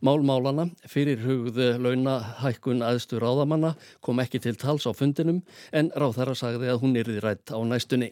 Málmálana 0.00 0.70
fyrir 0.88 1.20
hugðu 1.20 1.66
launahækkun 1.84 2.80
aðstu 2.88 3.20
ráðamanna 3.20 3.74
kom 4.00 4.22
ekki 4.24 4.40
til 4.40 4.56
tals 4.56 4.88
á 4.88 4.92
fundinum 4.96 5.42
en 5.68 5.92
ráð 5.92 6.16
þeirra 6.16 6.38
sagði 6.40 6.70
að 6.72 6.80
hún 6.80 6.96
yrði 7.02 7.18
rætt 7.20 7.52
á 7.52 7.60
næstunni. 7.60 8.08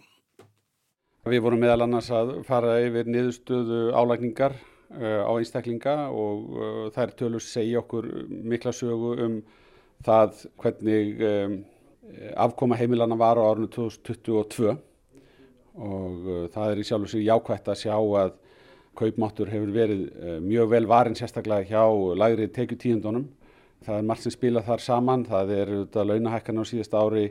Við 1.24 1.40
vorum 1.40 1.64
meðal 1.64 1.86
annars 1.86 2.12
að 2.12 2.34
fara 2.44 2.76
yfir 2.84 3.08
niðurstöðu 3.08 3.80
álækningar 3.96 4.60
á 5.00 5.32
einstaklinga 5.32 5.96
og 6.12 6.92
þær 6.94 7.14
tölur 7.16 7.44
segja 7.44 7.80
okkur 7.80 8.08
mikla 8.28 8.72
sögu 8.76 9.14
um 9.24 9.38
það 10.04 10.46
hvernig 10.60 11.22
afkoma 12.36 12.76
heimilana 12.76 13.16
var 13.16 13.40
á 13.40 13.46
árinu 13.48 13.70
2022 13.72 14.76
og 15.72 16.30
það 16.52 16.72
er 16.72 16.80
í 16.82 16.84
sjálf 16.84 17.06
og 17.06 17.12
sér 17.12 17.24
jákvægt 17.24 17.70
að 17.72 17.80
sjá 17.86 17.96
að 17.96 18.34
kaupmáttur 18.98 19.48
hefur 19.48 19.72
verið 19.72 20.02
mjög 20.44 20.72
vel 20.74 20.88
varin 20.90 21.16
sérstaklega 21.16 21.64
hjá 21.70 21.84
lægri 22.18 22.48
tekjutíundunum. 22.52 23.28
Það 23.82 23.98
er 23.98 24.06
margt 24.06 24.26
sem 24.26 24.34
spila 24.34 24.62
þar 24.62 24.84
saman, 24.84 25.24
það 25.26 25.54
er 25.56 25.72
auðvitað 25.72 26.10
launahækkan 26.10 26.60
á 26.60 26.64
síðast 26.68 26.94
ári 26.94 27.24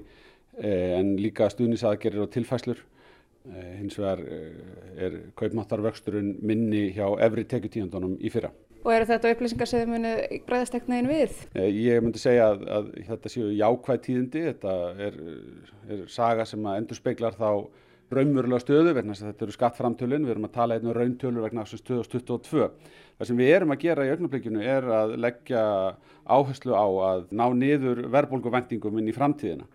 en 0.61 1.13
líka 1.21 1.47
stuðnisaðgerir 1.53 2.25
og 2.25 2.31
tilfæslur. 2.33 2.81
Eh, 3.49 3.77
hins 3.79 3.95
vegar 3.97 4.19
eh, 4.21 5.05
er 5.05 5.15
kaupmáttarvöxturinn 5.39 6.35
minni 6.45 6.91
hjá 6.93 7.07
efri 7.25 7.41
tekjutíðandunum 7.49 8.19
í 8.21 8.29
fyrra. 8.29 8.51
Og 8.81 8.93
eru 8.93 9.07
þetta 9.09 9.31
upplýsingar 9.33 9.69
sem 9.69 9.81
þið 9.81 9.89
munið 9.89 10.19
bregðast 10.45 10.77
ekkert 10.77 10.91
neginn 10.93 11.09
við? 11.09 11.39
Eh, 11.57 11.69
ég 11.87 12.05
myndi 12.05 12.21
segja 12.21 12.51
að, 12.51 12.61
að 12.77 12.91
þetta 13.07 13.31
séu 13.33 13.49
jákvæð 13.57 14.03
tíðindi. 14.05 14.43
Þetta 14.51 14.75
er, 15.07 15.17
er 15.89 16.05
saga 16.13 16.45
sem 16.45 16.69
endur 16.75 17.01
speiklar 17.01 17.37
þá 17.39 17.49
raunverulega 18.13 18.61
stöðu 18.61 18.93
vegna 18.93 19.15
þess 19.15 19.25
að 19.25 19.31
þetta 19.31 19.45
eru 19.47 19.57
skattframtölun. 19.57 20.29
Við 20.29 20.35
erum 20.35 20.49
að 20.51 20.55
tala 20.59 20.77
einnig 20.77 20.93
um 20.93 20.97
rauntölur 20.99 21.47
vegna 21.47 21.65
stöðu 21.65 22.05
2022. 22.13 22.71
Það 23.17 23.31
sem 23.31 23.41
við 23.41 23.53
erum 23.55 23.73
að 23.73 23.85
gera 23.87 24.05
í 24.05 24.13
augnablikinu 24.13 24.65
er 24.77 24.91
að 25.01 25.17
leggja 25.25 25.63
áherslu 26.29 26.77
á 26.77 26.87
að 27.09 27.29
ná 27.33 27.47
niður 27.57 28.05
verðbólguvendingum 28.13 29.01
inn 29.01 29.09
í 29.09 29.17
framtíðina 29.17 29.65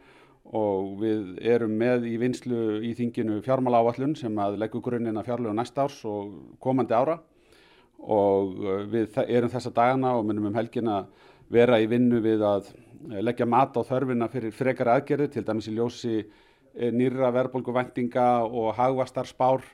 og 0.54 0.98
við 1.00 1.38
erum 1.42 1.72
með 1.78 2.06
í 2.06 2.16
vinslu 2.20 2.80
í 2.86 2.92
þinginu 2.94 3.40
fjármála 3.42 3.80
áallun 3.82 4.14
sem 4.18 4.34
að 4.38 4.58
leggur 4.62 4.84
grunninn 4.84 5.18
að 5.18 5.30
fjárlegu 5.30 5.54
næsta 5.56 5.86
árs 5.86 5.98
og 6.06 6.36
komandi 6.62 6.94
ára 6.94 7.18
og 7.98 8.58
uh, 8.62 8.82
við 8.90 9.16
erum 9.26 9.50
þessa 9.50 9.72
dagana 9.74 10.14
og 10.16 10.26
munum 10.28 10.50
um 10.50 10.58
helgina 10.58 11.04
vera 11.50 11.80
í 11.80 11.88
vinnu 11.90 12.20
við 12.22 12.44
að 12.46 12.68
uh, 12.70 13.22
leggja 13.22 13.48
mat 13.48 13.74
á 13.74 13.82
þörfina 13.86 14.28
fyrir 14.30 14.54
frekara 14.54 14.98
aðgerði 15.00 15.32
til 15.34 15.46
dæmis 15.46 15.70
í 15.70 15.74
ljósi 15.74 16.20
uh, 16.20 16.90
nýra 16.92 17.32
verðbólguvæntinga 17.34 18.28
og 18.46 18.76
hagvastar 18.78 19.26
spár 19.26 19.66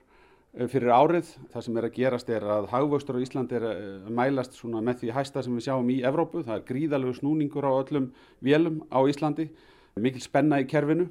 fyrir 0.69 0.91
árið. 0.93 1.31
Það 1.49 1.63
sem 1.65 1.77
er 1.81 1.85
að 1.87 1.95
gerast 1.97 2.29
er 2.29 2.45
að 2.45 2.67
hagvöxtur 2.69 3.17
á 3.17 3.25
Íslandi 3.25 3.57
er 3.57 3.63
mælast 4.13 4.59
með 4.69 4.99
því 5.01 5.13
hæsta 5.17 5.41
sem 5.41 5.55
við 5.57 5.65
sjáum 5.65 5.89
í 5.89 6.03
Evrópu. 6.05 6.43
Það 6.45 6.59
er 6.59 6.67
gríðalegu 6.69 7.15
snúningur 7.17 7.65
á 7.65 7.73
öllum 7.73 8.11
vélum 8.45 8.83
á 8.93 9.01
Íslandi 9.09 9.47
mikil 10.01 10.23
spenna 10.25 10.61
í 10.63 10.69
kerfinu 10.69 11.09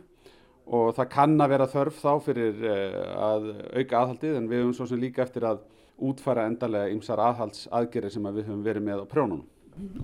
og 0.71 0.95
það 0.95 1.11
kann 1.11 1.35
að 1.43 1.53
vera 1.53 1.69
þörf 1.69 2.01
þá 2.01 2.11
fyrir 2.25 2.65
eh, 2.65 2.97
að 3.17 3.47
auka 3.77 4.01
aðhaldið 4.01 4.37
en 4.37 4.49
við 4.49 4.63
höfum 4.63 4.75
svo 4.77 4.89
sem 4.89 5.01
líka 5.01 5.25
eftir 5.25 5.45
að 5.49 5.63
útfara 6.01 6.47
endarlega 6.49 6.91
ymsar 6.93 7.21
aðhaldsaðgerir 7.21 8.13
sem 8.13 8.25
að 8.25 8.39
við 8.39 8.47
höfum 8.49 8.63
verið 8.65 8.87
með 8.87 9.03
á 9.03 9.11
prjónunum. 9.11 9.47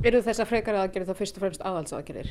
Eru 0.05 0.21
þessar 0.23 0.47
frekari 0.47 0.79
aðgerir 0.79 1.07
þá 1.09 1.17
fyrst 1.17 1.37
og 1.37 1.43
fremst 1.43 1.63
aðhaldsaðgerir? 1.65 2.29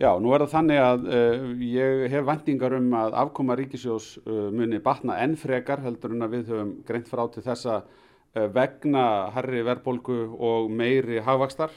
Já, 0.00 0.10
nú 0.22 0.30
er 0.32 0.44
það 0.44 0.52
þannig 0.52 0.80
að 0.80 1.08
uh, 1.10 1.48
ég 1.66 2.04
hef 2.12 2.26
vendingar 2.28 2.76
um 2.76 2.92
að 2.96 3.16
afkoma 3.24 3.56
ríkisjós 3.58 4.12
uh, 4.22 4.46
muni 4.54 4.78
batna 4.84 5.18
enn 5.24 5.34
frekar 5.40 5.82
heldur 5.84 6.14
en 6.14 6.24
að 6.24 6.36
við 6.36 6.52
höfum 6.52 6.70
greint 6.88 7.10
frá 7.10 7.24
til 7.32 7.42
þessa 7.44 7.80
uh, 7.82 8.46
vegna 8.54 9.04
herri 9.34 9.64
verðbólgu 9.66 10.20
og 10.38 10.70
meiri 10.72 11.20
hafvakstar. 11.26 11.74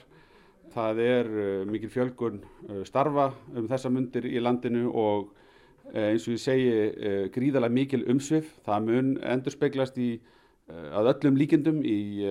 Það 0.73 0.99
er 1.03 1.27
uh, 1.29 1.63
mikil 1.69 1.91
fjölgun 1.93 2.39
uh, 2.41 2.81
starfa 2.87 3.29
um 3.53 3.67
þessa 3.69 3.91
mundir 3.93 4.25
í 4.25 4.39
landinu 4.41 4.87
og 4.89 5.27
uh, 5.29 6.07
eins 6.09 6.25
og 6.25 6.33
ég 6.33 6.41
segi 6.41 7.27
gríðalega 7.33 7.75
mikil 7.75 8.01
umsvið. 8.09 8.47
Það 8.65 8.87
mun 8.87 9.11
endur 9.21 9.53
speglast 9.53 9.99
í 10.01 10.15
að 10.63 11.09
öllum 11.11 11.35
líkendum 11.35 11.81
í 11.83 12.23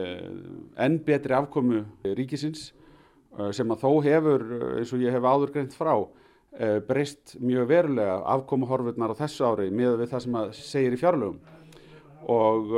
enn 0.80 0.94
betri 1.04 1.34
afkomu 1.36 1.82
ríkisins 2.16 2.70
sem 3.52 3.74
að 3.74 3.82
þó 3.82 3.90
hefur, 4.06 4.44
eins 4.78 4.92
og 4.96 5.04
ég 5.04 5.12
hef 5.12 5.26
áður 5.28 5.52
greint 5.52 5.76
frá, 5.76 5.92
breyst 6.88 7.34
mjög 7.44 7.68
verulega 7.68 8.14
afkomuhorfurnar 8.32 9.12
á 9.12 9.20
þessu 9.20 9.44
ári 9.44 9.68
með 9.68 9.98
við 10.00 10.14
það 10.14 10.24
sem 10.24 10.38
að 10.40 10.56
segir 10.56 10.96
í 10.96 11.00
fjárlögum. 11.02 11.36
Og 12.32 12.72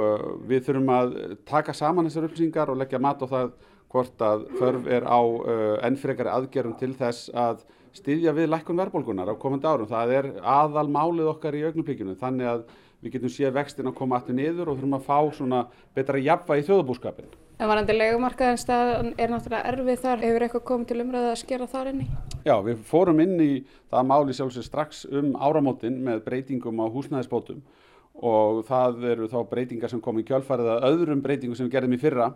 við 0.51 0.67
þurfum 0.67 0.93
að 0.97 1.17
taka 1.47 1.77
saman 1.79 2.11
þessar 2.11 2.27
upplýsingar 2.33 2.75
og 2.75 2.83
leggja 2.83 3.03
mat 3.07 3.23
á 3.23 3.27
það 3.31 3.55
hvort 3.95 4.25
að 4.27 4.49
þörf 4.59 4.91
er 4.91 5.07
á 5.07 5.21
uh, 5.23 5.77
ennfrekari 5.87 6.33
aðgerum 6.33 6.75
til 6.81 6.93
þess 6.99 7.31
að 7.31 7.63
styðja 7.95 8.35
við 8.35 8.51
lækkun 8.51 8.81
verðbólgunar 8.81 9.31
á 9.31 9.39
komandi 9.39 9.71
árum. 9.71 9.87
Það 9.91 10.17
er 10.19 10.31
aðal 10.43 10.89
málið 10.91 11.31
okkar 11.31 11.55
í 11.55 11.63
augnumplíkjunu 11.69 12.17
þannig 12.19 12.51
að 12.51 12.67
við 13.05 13.15
getum 13.15 13.31
séð 13.31 13.55
vextin 13.55 13.91
að 13.91 13.97
koma 14.01 14.19
aftur 14.19 14.35
niður 14.35 14.73
og 14.73 14.79
þurfum 14.81 14.99
að 14.99 15.07
fá 15.07 15.19
svona 15.37 15.63
betra 15.95 16.23
jafnva 16.25 16.59
í 16.59 16.67
þjóðabúskapin. 16.67 17.31
En 17.55 17.71
varandi 17.71 17.95
legumarkaðin 17.95 18.59
staðan 18.59 19.13
er 19.15 19.31
náttúrulega 19.31 19.71
erfið 19.71 20.01
þar. 20.03 20.23
Hefur 20.25 20.45
eitthvað 20.47 20.65
komið 20.71 20.89
til 20.91 21.03
umræða 21.05 21.31
að 21.31 21.41
skera 21.45 21.69
þar 21.71 21.91
inn 21.93 22.01
í? 22.03 22.07
Já, 22.49 22.55
við 22.67 22.81
fórum 22.89 23.23
inn 23.23 23.37
í 23.39 23.51
það 23.93 24.09
máli 24.11 24.35
sjálfsög 24.35 24.67
strax 24.67 25.05
um 25.07 25.31
áramótin 25.39 26.01
með 26.03 26.25
breytingum 26.27 26.83
á 26.83 26.87
húsnæðisbótum 26.91 27.63
og 28.15 28.65
það 28.67 29.07
eru 29.13 29.29
þá 29.31 29.39
breytingar 29.51 29.93
sem 29.93 30.03
kom 30.03 30.19
í 30.19 30.27
kjálfarið 30.27 30.73
að 30.75 30.89
öðrum 30.91 31.23
breytingum 31.23 31.59
sem 31.59 31.69
við 31.69 31.77
gerðum 31.77 31.97
í 31.97 32.03
fyrra 32.03 32.29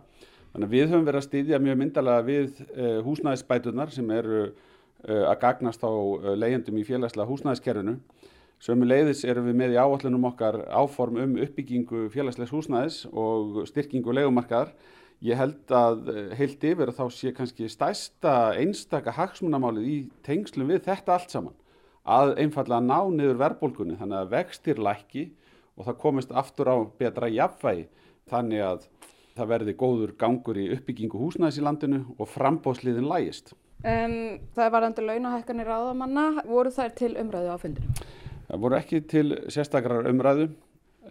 Þannig 0.52 0.66
að 0.66 0.74
við 0.74 0.86
höfum 0.88 1.06
verið 1.06 1.20
að 1.20 1.26
styðja 1.26 1.60
mjög 1.62 1.78
myndalega 1.82 2.24
við 2.26 2.60
uh, 2.64 2.98
húsnæðisbætunar 3.04 3.92
sem 3.92 4.12
eru 4.16 4.40
uh, 4.46 5.24
að 5.28 5.36
gagnast 5.42 5.84
á 5.84 5.92
uh, 5.92 6.30
leyendum 6.38 6.78
í 6.80 6.84
félagslega 6.88 7.28
húsnæðiskerfinu. 7.28 7.98
Sömu 8.58 8.88
leiðis 8.88 9.22
erum 9.28 9.46
við 9.46 9.58
með 9.60 9.76
í 9.76 9.78
áallunum 9.78 10.24
okkar 10.32 10.62
áform 10.72 11.20
um 11.22 11.36
uppbyggingu 11.44 12.08
félagslegs 12.10 12.54
húsnæðis 12.54 13.02
og 13.12 13.60
styrkingu 13.68 14.16
legumarkaðar. 14.16 14.72
Ég 15.22 15.38
held 15.38 15.74
að 15.74 16.08
heilt 16.38 16.64
yfir 16.66 16.90
að 16.90 16.98
þá 16.98 17.04
sé 17.14 17.32
kannski 17.34 17.68
stæsta 17.70 18.34
einstaka 18.58 19.14
hagsmunamálið 19.14 19.86
í 19.86 19.96
tengslum 20.26 20.70
við 20.70 20.84
þetta 20.88 21.14
allt 21.14 21.34
saman. 21.34 21.56
Að 22.02 22.36
einfallega 22.42 22.82
ná 22.82 22.98
niður 23.12 23.40
verðbólkunni 23.42 23.98
þannig 23.98 24.22
að 24.22 24.34
vextir 24.34 24.82
lækki 24.82 25.24
og 25.78 25.86
það 25.86 25.98
komist 26.02 26.34
aftur 26.34 26.70
á 26.70 26.76
betra 26.98 27.30
jafnvægi 27.30 27.86
þannig 28.30 28.64
að 28.64 28.86
það 29.38 29.50
verði 29.52 29.74
góður 29.78 30.12
gangur 30.18 30.58
í 30.58 30.68
uppbyggingu 30.74 31.18
húsnæðis 31.20 31.60
í 31.60 31.64
landinu 31.64 32.04
og 32.18 32.30
frambóðsliðin 32.32 33.08
lægist. 33.08 33.54
En 33.86 34.40
það 34.56 34.72
var 34.74 34.86
endur 34.88 35.06
launahækkanir 35.06 35.68
áðamanna, 35.70 36.24
voru 36.48 36.72
þær 36.74 36.94
til 36.98 37.12
umræðu 37.20 37.52
á 37.54 37.56
fundinu? 37.62 37.92
Það 38.48 38.64
voru 38.64 38.78
ekki 38.78 39.00
til 39.06 39.28
sérstakrar 39.52 40.08
umræðu 40.10 40.48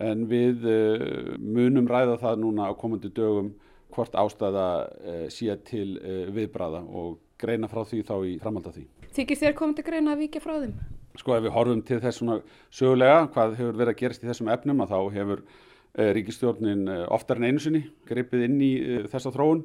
en 0.03 0.25
við 0.29 0.67
uh, 0.67 1.37
munum 1.39 1.87
ræða 1.87 2.17
það 2.21 2.43
núna 2.43 2.67
á 2.67 2.73
komandi 2.77 3.13
dögum 3.13 3.53
hvort 3.95 4.17
ástæða 4.19 4.67
uh, 4.83 5.23
sé 5.31 5.55
til 5.69 5.95
uh, 6.01 6.27
viðbræða 6.35 6.83
og 6.83 7.17
greina 7.39 7.69
frá 7.71 7.85
því 7.87 8.03
þá 8.03 8.15
í 8.27 8.35
framhald 8.41 8.67
af 8.67 8.75
því. 8.75 8.85
Þykir 9.15 9.41
þér 9.43 9.57
komandi 9.57 9.85
greina 9.87 10.13
að 10.17 10.25
vika 10.25 10.43
frá 10.43 10.57
þeim? 10.59 10.75
Sko 11.17 11.33
ef 11.33 11.45
við 11.47 11.55
horfum 11.55 11.79
til 11.85 12.01
þess 12.03 12.19
svona 12.19 12.41
sögulega 12.73 13.23
hvað 13.31 13.55
hefur 13.61 13.79
verið 13.79 13.93
að 13.93 14.01
gerast 14.01 14.25
í 14.25 14.29
þessum 14.29 14.51
efnum 14.53 14.83
að 14.83 14.91
þá 14.91 14.99
hefur 15.15 15.45
Eh, 15.47 15.66
ríkistjórnin 15.97 16.87
eh, 16.87 17.03
oftar 17.13 17.39
en 17.39 17.49
einu 17.49 17.61
sinni 17.61 17.83
greipið 18.07 18.47
inn 18.47 18.57
í 18.61 18.71
eh, 18.77 19.05
þessa 19.09 19.33
þróun 19.33 19.63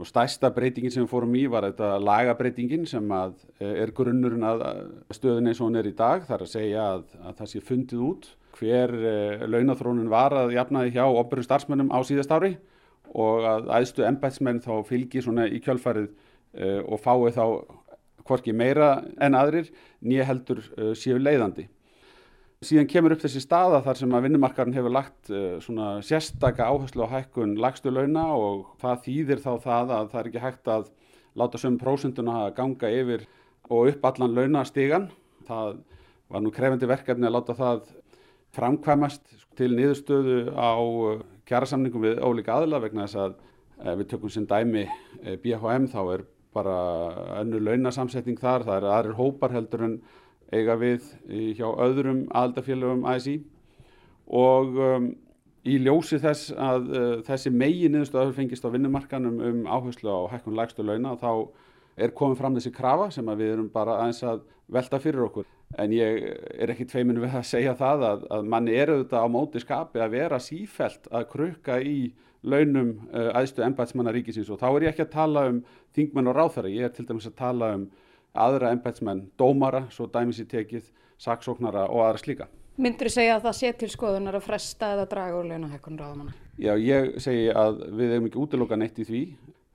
og 0.00 0.06
stærsta 0.06 0.50
breytingin 0.54 0.92
sem 0.94 1.04
við 1.04 1.10
fórum 1.10 1.32
í 1.34 1.46
var 1.50 1.66
þetta 1.66 1.96
lagabreitingin 1.98 2.84
sem 2.86 3.08
að 3.10 3.32
er 3.58 3.90
grunnurinn 3.92 4.44
að 4.46 4.62
stöðin 5.12 5.50
eins 5.50 5.58
og 5.58 5.66
hún 5.66 5.80
er 5.80 5.88
í 5.90 5.96
dag 5.98 6.22
þar 6.28 6.44
að 6.44 6.52
segja 6.52 6.84
að, 6.92 7.02
að 7.18 7.40
það 7.40 7.50
sé 7.50 7.62
fundið 7.66 8.04
út 8.06 8.28
hver 8.60 8.94
launathrónun 9.50 10.12
var 10.12 10.36
að 10.38 10.54
jafnaði 10.54 10.94
hjá 10.94 11.02
ofberu 11.08 11.42
starfsmönnum 11.42 11.90
á 11.90 11.98
síðast 12.06 12.30
ári 12.30 12.52
og 13.10 13.48
að 13.50 13.68
æðstu 13.80 14.06
embætsmenn 14.06 14.62
þá 14.62 14.72
fylgir 14.86 15.26
svona 15.26 15.48
í 15.50 15.58
kjölfarið 15.64 16.14
og 16.86 17.02
fái 17.02 17.34
þá 17.34 17.44
hvorki 18.30 18.54
meira 18.54 18.92
en 19.18 19.34
aðrir 19.34 19.74
nýja 20.06 20.30
heldur 20.30 20.62
séu 20.94 21.18
leiðandi. 21.18 21.66
Síðan 22.60 22.88
kemur 22.92 23.14
upp 23.14 23.22
þessi 23.22 23.40
staða 23.40 23.78
þar 23.86 23.96
sem 23.96 24.10
að 24.12 24.24
vinnumarkarinn 24.26 24.74
hefur 24.76 24.92
lagt 24.92 25.30
uh, 25.32 25.54
svona 25.64 25.84
sérstaka 26.04 26.66
áherslu 26.68 27.06
á 27.08 27.12
hækkun 27.14 27.54
lagstu 27.56 27.88
launa 27.88 28.26
og 28.36 28.74
það 28.82 28.98
þýðir 29.06 29.40
þá 29.40 29.48
það 29.62 29.92
að 29.96 30.10
það 30.10 30.18
er 30.20 30.28
ekki 30.28 30.42
hægt 30.42 30.68
að 30.74 30.90
láta 31.40 31.60
sömum 31.62 31.78
prósunduna 31.80 32.34
að 32.42 32.50
ganga 32.58 32.90
yfir 32.92 33.24
og 33.64 33.88
upp 33.94 34.04
allan 34.10 34.36
launastigan. 34.36 35.08
Það 35.48 35.80
var 36.28 36.44
nú 36.44 36.52
krefendi 36.52 36.92
verkefni 36.92 37.30
að 37.30 37.36
láta 37.38 37.56
það 37.62 37.80
framkvæmast 38.58 39.34
til 39.56 39.72
niðurstöðu 39.78 40.38
á 40.52 40.76
uh, 40.76 41.16
kjærasamningum 41.48 42.04
við 42.10 42.20
ólíka 42.20 42.60
aðla 42.60 42.84
vegna 42.84 43.08
þess 43.08 43.22
að 43.24 43.40
uh, 43.40 43.94
við 43.94 44.06
tökum 44.12 44.36
sem 44.36 44.44
dæmi 44.44 44.84
BHM 45.24 45.88
þá 45.96 46.00
er 46.18 46.28
bara 46.52 46.76
önnu 47.40 47.64
launasamsetning 47.64 48.36
þar, 48.36 48.68
það 48.68 48.76
er 48.82 48.92
aðrir 48.98 49.16
hópar 49.16 49.56
heldur 49.56 49.88
en 49.88 50.02
eiga 50.52 50.76
við 50.80 51.06
hjá 51.58 51.66
öðrum 51.70 52.24
aðaldafélögum 52.34 53.04
ASI 53.06 53.38
og 54.30 54.78
um, 54.78 55.10
í 55.66 55.76
ljósi 55.82 56.20
þess 56.20 56.52
að 56.54 56.86
uh, 56.90 57.08
þessi 57.26 57.52
megin 57.52 57.94
niðurstöður 57.94 58.36
fengist 58.36 58.64
á 58.64 58.72
vinnumarkanum 58.72 59.40
um 59.44 59.60
áherslu 59.68 60.08
á 60.10 60.20
hækkun 60.34 60.56
lagstu 60.56 60.86
launa 60.86 61.16
þá 61.20 61.50
er 62.00 62.14
komið 62.16 62.40
fram 62.40 62.56
þessi 62.56 62.72
krafa 62.72 63.10
sem 63.12 63.28
við 63.34 63.54
erum 63.54 63.70
bara 63.72 63.98
aðeins 64.00 64.22
að 64.24 64.44
velta 64.70 65.00
fyrir 65.02 65.26
okkur. 65.26 65.46
en 65.78 65.92
ég 65.94 66.24
er 66.58 66.70
ekki 66.72 66.86
tveiminu 66.90 67.20
við 67.22 67.34
að 67.38 67.44
segja 67.46 67.76
það 67.78 68.00
að, 68.08 68.22
að 68.34 68.46
manni 68.50 68.72
er 68.74 68.90
auðvitað 68.90 69.22
á 69.22 69.28
móti 69.30 69.60
skapi 69.62 70.00
að 70.02 70.16
vera 70.16 70.40
sífælt 70.42 71.06
að 71.14 71.28
krukka 71.30 71.76
í 71.78 72.10
launum 72.42 72.96
uh, 73.12 73.30
æðstu 73.38 73.62
ennbætsmanna 73.62 74.14
ríkisins 74.14 74.50
og 74.50 74.58
þá 74.58 74.66
er 74.70 74.86
ég 74.86 74.94
ekki 74.94 75.04
að 75.04 75.12
tala 75.12 75.44
um 75.50 75.60
þingmenn 75.94 76.30
og 76.32 76.38
ráþara, 76.38 76.72
ég 76.72 76.88
er 76.88 76.94
til 76.96 77.06
dæmis 77.06 77.28
að 77.28 77.36
tala 77.38 77.74
um 77.76 77.84
aðra 78.34 78.72
ennbætsmenn, 78.74 79.26
dómara, 79.38 79.84
svo 79.94 80.06
dæmis 80.10 80.40
í 80.42 80.46
tekið, 80.50 80.90
saksóknara 81.20 81.86
og 81.90 82.04
aðra 82.06 82.22
slíka. 82.22 82.48
Myndur 82.80 83.10
þú 83.10 83.12
segja 83.12 83.36
að 83.36 83.46
það 83.46 83.56
sé 83.58 83.70
til 83.76 83.88
skoðunar 83.92 84.38
að 84.38 84.46
fresta 84.46 84.92
eða 84.94 85.08
draga 85.10 85.40
úr 85.40 85.48
launahækkun 85.50 85.98
ráðamanna? 86.00 86.36
Já, 86.56 86.72
ég 86.80 87.10
segi 87.20 87.50
að 87.52 87.82
við 87.98 88.14
hefum 88.14 88.28
ekki 88.30 88.40
útiloka 88.40 88.78
neitt 88.80 89.00
í 89.02 89.06
því. 89.08 89.22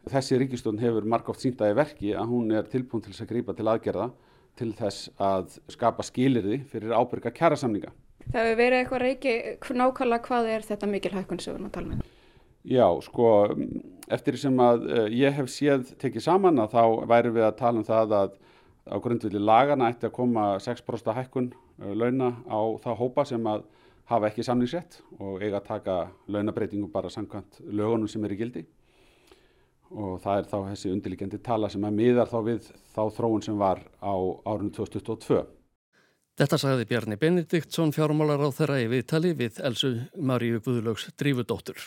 Þessi 0.09 0.39
ríkistofn 0.41 0.81
hefur 0.81 1.05
margóft 1.09 1.43
síndaði 1.43 1.77
verki 1.77 2.15
að 2.17 2.31
hún 2.31 2.55
er 2.55 2.65
tilbúin 2.71 3.03
til 3.05 3.13
þess 3.13 3.25
að 3.25 3.31
grípa 3.33 3.55
til 3.57 3.67
aðgerða 3.69 4.09
til 4.57 4.71
þess 4.77 5.11
að 5.21 5.59
skapa 5.73 6.05
skilirði 6.07 6.61
fyrir 6.71 6.95
ábyrga 6.95 7.33
kjærasamninga. 7.35 7.91
Það 8.25 8.41
hefur 8.41 8.59
verið 8.63 8.79
eitthvað 8.79 9.03
reiki, 9.03 9.33
nákvæmlega 9.81 10.27
hvað 10.29 10.51
er 10.55 10.65
þetta 10.65 10.89
mikil 10.89 11.13
hækkun 11.13 11.41
sem 11.43 11.51
við 11.51 11.59
erum 11.59 11.69
að 11.69 11.75
tala 11.75 11.91
með? 11.91 12.14
Já, 12.65 12.87
sko, 13.05 13.29
eftir 14.09 14.39
sem 14.41 14.57
að 14.61 14.87
uh, 14.89 15.05
ég 15.13 15.35
hef 15.37 15.51
séð 15.53 15.91
tekið 16.01 16.23
saman 16.25 16.61
að 16.63 16.73
þá 16.73 16.83
væri 17.11 17.33
við 17.35 17.45
að 17.45 17.57
tala 17.59 17.81
um 17.81 17.85
það 17.85 18.15
að 18.19 18.35
á 18.85 18.95
grundvili 19.01 19.41
lagana 19.41 19.89
ætti 19.93 20.09
að 20.09 20.15
koma 20.17 20.45
6% 20.61 21.13
hækkun 21.19 21.51
uh, 21.53 21.91
launa 21.93 22.31
á 22.49 22.59
það 22.81 22.99
hópa 23.01 23.25
sem 23.29 23.49
að 23.49 23.67
hafa 24.09 24.29
ekki 24.29 24.45
samningsrétt 24.45 24.99
og 25.17 25.41
eiga 25.41 25.59
að 25.59 25.67
taka 25.69 25.97
launabreitingu 26.29 26.89
bara 26.93 27.09
samkvæmt 27.13 27.61
lögunum 27.65 28.09
sem 28.09 28.25
er 28.25 28.33
í 28.33 28.39
gildi 28.39 28.65
og 29.93 30.17
það 30.23 30.39
er 30.39 30.47
þá 30.49 30.57
þessi 30.71 30.93
undirlíkjandi 30.93 31.41
tala 31.45 31.69
sem 31.69 31.85
að 31.85 31.99
miðar 31.99 32.31
þá 32.31 32.39
við 32.45 32.71
þá 32.95 33.03
þróun 33.17 33.45
sem 33.45 33.59
var 33.59 33.83
á 34.01 34.13
árunum 34.45 34.73
2022. 34.73 35.43
Þetta 36.35 36.59
sagði 36.59 36.87
Bjarni 36.89 37.17
Benediktsson 37.19 37.93
fjármálar 37.95 38.41
á 38.43 38.49
þeirra 38.51 38.81
í 38.83 38.89
viðtali 38.91 39.35
við 39.37 39.61
Elsu 39.63 39.93
Maríu 40.17 40.59
Guðlögs 40.65 41.07
Drífudóttur. 41.15 41.77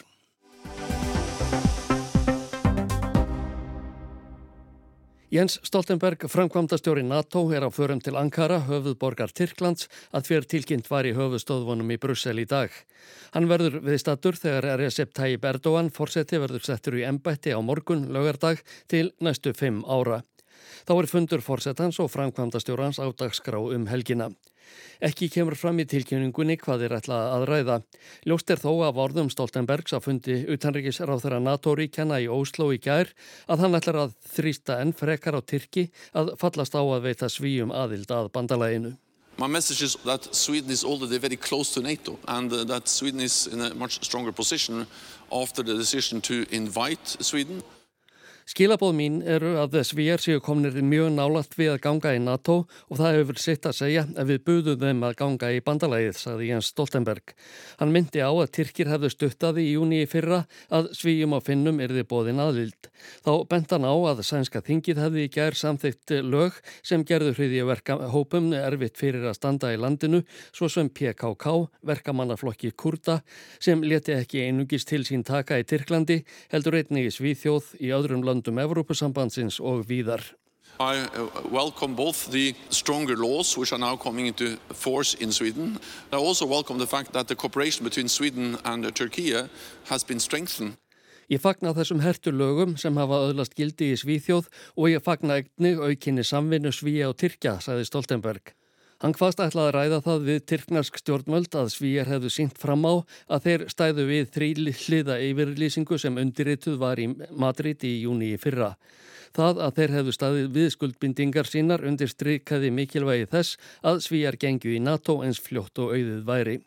Jens 5.29 5.59
Stoltenberg, 5.61 6.23
framkvamdastjóri 6.33 7.03
NATO, 7.05 7.43
er 7.53 7.61
á 7.61 7.69
förum 7.69 7.99
til 8.01 8.17
Ankara, 8.17 8.63
höfuðborgar 8.65 9.29
Tyrklands, 9.37 9.85
að 10.09 10.25
fyrir 10.25 10.47
tilkynnt 10.49 10.89
var 10.89 11.05
í 11.05 11.13
höfuðstóðvonum 11.13 11.93
í 11.93 11.99
Brussel 12.01 12.41
í 12.41 12.47
dag. 12.49 12.73
Hann 13.35 13.45
verður 13.51 13.77
viðstattur 13.85 14.41
þegar 14.41 14.81
Recep 14.81 15.13
Tayyip 15.13 15.45
Erdogan 15.45 15.93
fórseti 15.93 16.41
verður 16.41 16.65
settur 16.65 16.97
í 16.97 17.05
embætti 17.05 17.53
á 17.53 17.61
morgun, 17.61 18.09
lögardag, 18.09 18.65
til 18.89 19.13
næstu 19.21 19.53
fimm 19.53 19.85
ára. 19.85 20.23
Þá 20.89 20.95
er 20.97 21.13
fundur 21.13 21.45
fórsetans 21.45 22.01
og 22.01 22.09
framkvamdastjórans 22.17 22.97
á 22.97 23.13
dagskrá 23.13 23.61
um 23.61 23.85
helgina. 23.93 24.31
Ekki 25.05 25.29
kemur 25.31 25.55
fram 25.59 25.79
í 25.79 25.87
tilkynningunni 25.89 26.59
hvað 26.59 26.87
er 26.89 26.97
ætla 26.99 27.19
að 27.37 27.47
ræða. 27.51 27.77
Ljóst 28.27 28.51
er 28.51 28.63
þó 28.63 28.73
af 28.89 28.99
orðum 28.99 29.31
Stoltenbergs 29.31 29.95
að 29.95 30.07
fundi 30.09 30.39
utanrikisráð 30.51 31.25
þeirra 31.25 31.43
NATO-ríkjana 31.45 32.19
í 32.25 32.31
Óslo 32.33 32.71
í 32.75 32.81
gær 32.83 33.13
að 33.47 33.65
hann 33.65 33.79
ætlar 33.79 34.03
að 34.05 34.17
þrýsta 34.35 34.81
enn 34.83 34.95
frekar 34.97 35.39
á 35.39 35.41
Tyrki 35.41 35.89
að 36.19 36.35
fallast 36.41 36.75
á 36.75 36.83
að 36.83 37.05
veita 37.07 37.31
svíum 37.31 37.71
aðild 37.71 38.11
að 38.11 38.33
bandalæginu. 38.35 38.97
My 39.39 39.47
message 39.47 39.83
is 39.83 39.95
that 40.05 40.35
Sweden 40.35 40.71
is 40.71 40.83
already 40.83 41.17
very 41.17 41.37
close 41.37 41.73
to 41.75 41.81
NATO 41.81 42.19
and 42.27 42.53
uh, 42.53 42.65
that 42.65 42.89
Sweden 42.89 43.21
is 43.21 43.47
in 43.47 43.61
a 43.61 43.73
much 43.73 44.05
stronger 44.05 44.33
position 44.33 44.85
after 45.31 45.63
the 45.63 45.75
decision 45.75 46.21
to 46.23 46.45
invite 46.51 47.07
Sweden. 47.21 47.63
Skilabóð 48.49 48.95
mín 48.97 49.17
eru 49.29 49.51
að 49.61 49.75
svíjar 49.85 50.23
séu 50.25 50.41
komnir 50.41 50.73
mjög 50.81 51.11
nálagt 51.13 51.53
við 51.59 51.75
að 51.75 51.83
ganga 51.85 52.15
í 52.17 52.21
NATO 52.25 52.55
og 52.89 52.97
það 52.97 53.17
hefur 53.19 53.41
sitt 53.43 53.67
að 53.69 53.75
segja 53.77 54.05
að 54.17 54.31
við 54.31 54.39
buðum 54.47 54.79
þeim 54.81 55.03
að 55.05 55.17
ganga 55.19 55.51
í 55.53 55.59
bandalægið, 55.67 56.17
sagði 56.17 56.47
Jens 56.49 56.71
Stoltenberg. 56.73 57.35
Hann 57.77 57.93
myndi 57.93 58.23
á 58.25 58.33
að 58.33 58.49
Tyrkir 58.57 58.89
hefðu 58.89 59.11
stuttaði 59.13 59.67
í 59.67 59.75
júni 59.75 59.99
í 60.01 60.07
fyrra 60.09 60.47
að 60.73 60.89
svíjum 60.97 61.37
á 61.37 61.45
finnum 61.45 61.83
erði 61.85 62.07
bóðin 62.09 62.41
aðvild. 62.41 62.89
Þá 63.21 63.33
bent 63.53 63.75
hann 63.77 63.85
á 63.85 63.93
að 63.93 64.25
sænska 64.25 64.65
þingið 64.65 65.03
hefði 65.05 65.27
í 65.27 65.33
gerð 65.37 65.61
samþygt 65.61 66.17
lög 66.25 66.57
sem 66.81 67.05
gerðu 67.05 67.37
hriði 67.37 67.69
verka 67.69 67.99
hópum 68.15 68.49
erfitt 68.57 68.97
fyrir 68.97 69.29
að 69.29 69.37
standa 69.43 69.75
í 69.75 69.79
landinu, 69.79 70.23
svo 70.57 70.71
sem 70.73 70.89
PKK, 70.89 71.69
verkamannaflokki 71.85 72.73
Kurda, 72.73 73.21
sem 73.61 73.85
leti 73.85 74.17
ekki 74.17 74.49
einungist 74.49 74.89
til 74.89 75.05
sín 75.05 75.21
taka 75.21 75.61
í 75.61 75.69
Tyrklandi, 75.69 76.23
heldur 76.49 76.81
einnig 76.81 77.13
í 77.13 77.15
Svíþjóð 77.15 77.75
í 77.85 77.93
öðrum 77.93 78.25
landum 78.25 78.38
löndum 78.39 78.59
Evrópusambandsins 78.59 79.61
og 79.61 79.87
víðar. 79.89 80.23
I 80.81 81.09
uh, 81.19 81.29
welcome 81.51 81.97
both 81.97 82.31
the 82.31 82.55
stronger 82.71 83.17
laws 83.17 83.57
which 83.59 83.73
are 83.73 83.79
now 83.79 83.97
coming 83.97 84.27
into 84.27 84.57
force 84.73 85.15
in 85.15 85.33
Sweden. 85.33 85.79
I 86.13 86.17
also 86.17 86.47
welcome 86.47 86.79
the 86.79 86.87
fact 86.87 87.13
that 87.13 87.27
the 87.27 87.35
cooperation 87.35 87.85
between 87.85 88.09
Sweden 88.09 88.57
and 88.65 88.95
Turkey 88.95 89.33
has 89.85 90.05
been 90.05 90.21
strengthened. 90.21 90.77
Ég 91.29 91.43
fagna 91.43 91.75
þessum 91.77 92.01
hertulögum 92.01 92.79
sem 92.79 92.97
hafa 92.97 93.19
öðlast 93.29 93.57
gildi 93.59 93.91
í 93.93 93.99
Svíþjóð 94.01 94.47
og 94.77 94.87
ég 94.89 95.03
fagna 95.05 95.43
eigni 95.43 95.75
aukinni 95.77 96.25
samvinnu 96.25 96.73
Svíja 96.73 97.11
og 97.11 97.19
Tyrkja, 97.21 97.59
sagði 97.61 97.85
Stoltenberg. 97.85 98.55
Hann 98.99 99.13
hvaðst 99.15 99.39
ætlaði 99.39 99.71
að 99.71 99.77
ræða 99.77 99.99
það 100.03 100.25
við 100.27 100.39
Tyrknarsk 100.51 100.97
stjórnmöld 100.99 101.53
að 101.55 101.69
Svíjar 101.71 102.09
hefðu 102.11 102.33
sínt 102.35 102.57
fram 102.59 102.83
á 102.83 103.07
að 103.31 103.45
þeir 103.45 103.65
stæðu 103.71 104.07
við 104.09 104.33
þrýliða 104.35 105.19
yfirlýsingu 105.23 105.99
sem 106.03 106.19
undirrituð 106.19 106.81
var 106.81 106.99
í 106.99 107.07
Madrid 107.31 107.87
í 107.87 107.93
júni 108.03 108.33
í 108.35 108.41
fyrra. 108.43 108.73
Það 109.39 109.63
að 109.69 109.79
þeir 109.79 109.95
hefðu 109.99 110.17
staðið 110.17 110.51
við 110.57 110.69
skuldbindingar 110.75 111.47
sínar 111.47 111.87
undir 111.87 112.11
strykkaði 112.11 112.73
mikilvægi 112.75 113.31
þess 113.31 113.63
að 113.87 114.03
Svíjar 114.09 114.41
gengju 114.43 114.75
í 114.75 114.83
NATO 114.83 115.21
eins 115.23 115.39
fljótt 115.47 115.79
og 115.79 115.95
auðið 115.95 116.25
væri. 116.27 116.59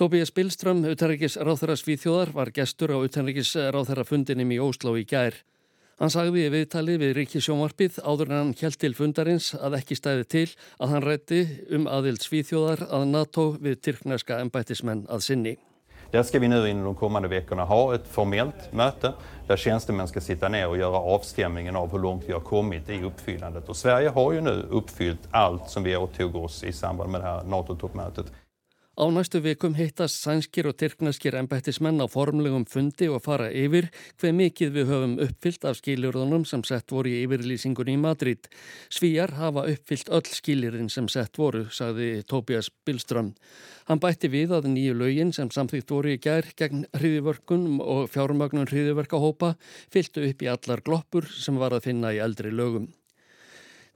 Tóbías 0.00 0.32
Bilström, 0.32 0.80
utanrikis 0.88 1.36
ráþæra 1.36 1.76
Svíþjóðar, 1.76 2.32
var 2.32 2.56
gestur 2.56 2.96
á 2.96 2.98
utanrikis 3.04 3.52
ráþæra 3.52 4.08
fundinum 4.08 4.56
í 4.56 4.62
Ósló 4.64 4.96
í 4.96 5.04
gær. 5.04 5.36
Hann 6.02 6.10
sagði 6.10 6.48
í 6.48 6.50
viðtali 6.50 6.96
við 6.98 7.12
Ríkisjónvarpið 7.20 8.00
áður 8.02 8.32
en 8.32 8.38
hann 8.40 8.56
held 8.58 8.78
til 8.82 8.96
fundarins 8.98 9.52
að 9.54 9.76
ekki 9.78 9.94
stæði 9.94 10.24
til 10.32 10.48
að 10.82 10.90
hann 10.90 11.04
rætti 11.04 11.38
um 11.76 11.86
aðild 11.86 12.24
svíþjóðar 12.24 12.88
að 12.88 13.04
NATO 13.12 13.44
við 13.62 13.78
tyrknarska 13.86 14.40
embættismenn 14.42 15.04
að 15.06 15.22
sinni. 15.28 15.54
Där 16.10 16.22
ska 16.22 16.38
vi 16.38 16.48
nu 16.48 16.68
inom 16.68 16.84
de 16.84 16.94
kommande 16.94 17.28
veckorna 17.28 17.64
ha 17.64 17.94
ett 17.94 18.08
formellt 18.08 18.72
möte 18.72 19.12
där 19.46 19.56
tjänstemän 19.56 20.08
ska 20.08 20.20
sitta 20.20 20.48
ner 20.48 20.68
och 20.68 20.78
göra 20.78 20.96
avstämningen 20.96 21.76
av 21.76 21.92
hur 21.92 21.98
långt 21.98 22.24
vi 22.26 22.32
har 22.32 22.40
kommit 22.40 22.90
i 22.90 23.02
uppfyllandet. 23.02 23.68
Och 23.68 23.76
Sverige 23.76 24.08
har 24.08 24.32
ju 24.32 24.40
nu 24.40 24.66
uppfyllt 24.70 25.28
allt 25.30 25.70
som 25.70 25.82
vi 25.82 25.96
åtog 25.96 26.36
oss 26.36 26.64
i 26.64 26.72
samband 26.72 27.10
med 27.10 27.20
det 27.20 27.26
här 27.26 27.42
NATO-toppmötet. 27.44 28.26
Á 28.94 29.10
næstu 29.10 29.40
vikum 29.42 29.74
hittast 29.74 30.20
sænskir 30.22 30.68
og 30.70 30.76
tyrknaskir 30.78 31.34
embættismenn 31.34 31.98
á 31.98 32.06
formlegum 32.06 32.62
fundi 32.62 33.08
og 33.10 33.24
fara 33.24 33.48
yfir 33.50 33.88
hver 34.22 34.36
mikið 34.38 34.70
við 34.76 34.86
höfum 34.86 35.16
uppfyllt 35.24 35.66
af 35.66 35.80
skilurðunum 35.80 36.44
sem 36.46 36.62
sett 36.62 36.94
voru 36.94 37.10
í 37.10 37.24
yfirlýsingunni 37.24 37.96
í 37.98 38.02
Madrid. 38.04 38.46
Svíjar 38.86 39.34
hafa 39.34 39.66
uppfyllt 39.74 40.14
öll 40.14 40.30
skilirinn 40.30 40.92
sem 40.94 41.10
sett 41.10 41.34
voru, 41.42 41.66
sagði 41.74 42.22
Tobias 42.22 42.70
Billström. 42.86 43.34
Hann 43.90 43.98
bætti 43.98 44.30
við 44.30 44.54
að 44.60 44.70
nýju 44.70 44.94
lögin 45.02 45.34
sem 45.34 45.50
samþýtt 45.50 45.90
voru 45.90 46.14
í 46.14 46.20
gær 46.22 46.54
gegn 46.54 46.86
hriðivörkunum 46.94 47.82
og 47.82 48.06
fjármagnun 48.14 48.70
hriðiverkahópa 48.70 49.56
fylgtu 49.90 50.22
upp 50.30 50.46
í 50.46 50.54
allar 50.54 50.86
gloppur 50.86 51.26
sem 51.26 51.58
var 51.58 51.74
að 51.74 51.90
finna 51.90 52.14
í 52.14 52.22
eldri 52.22 52.54
lögum. 52.54 52.92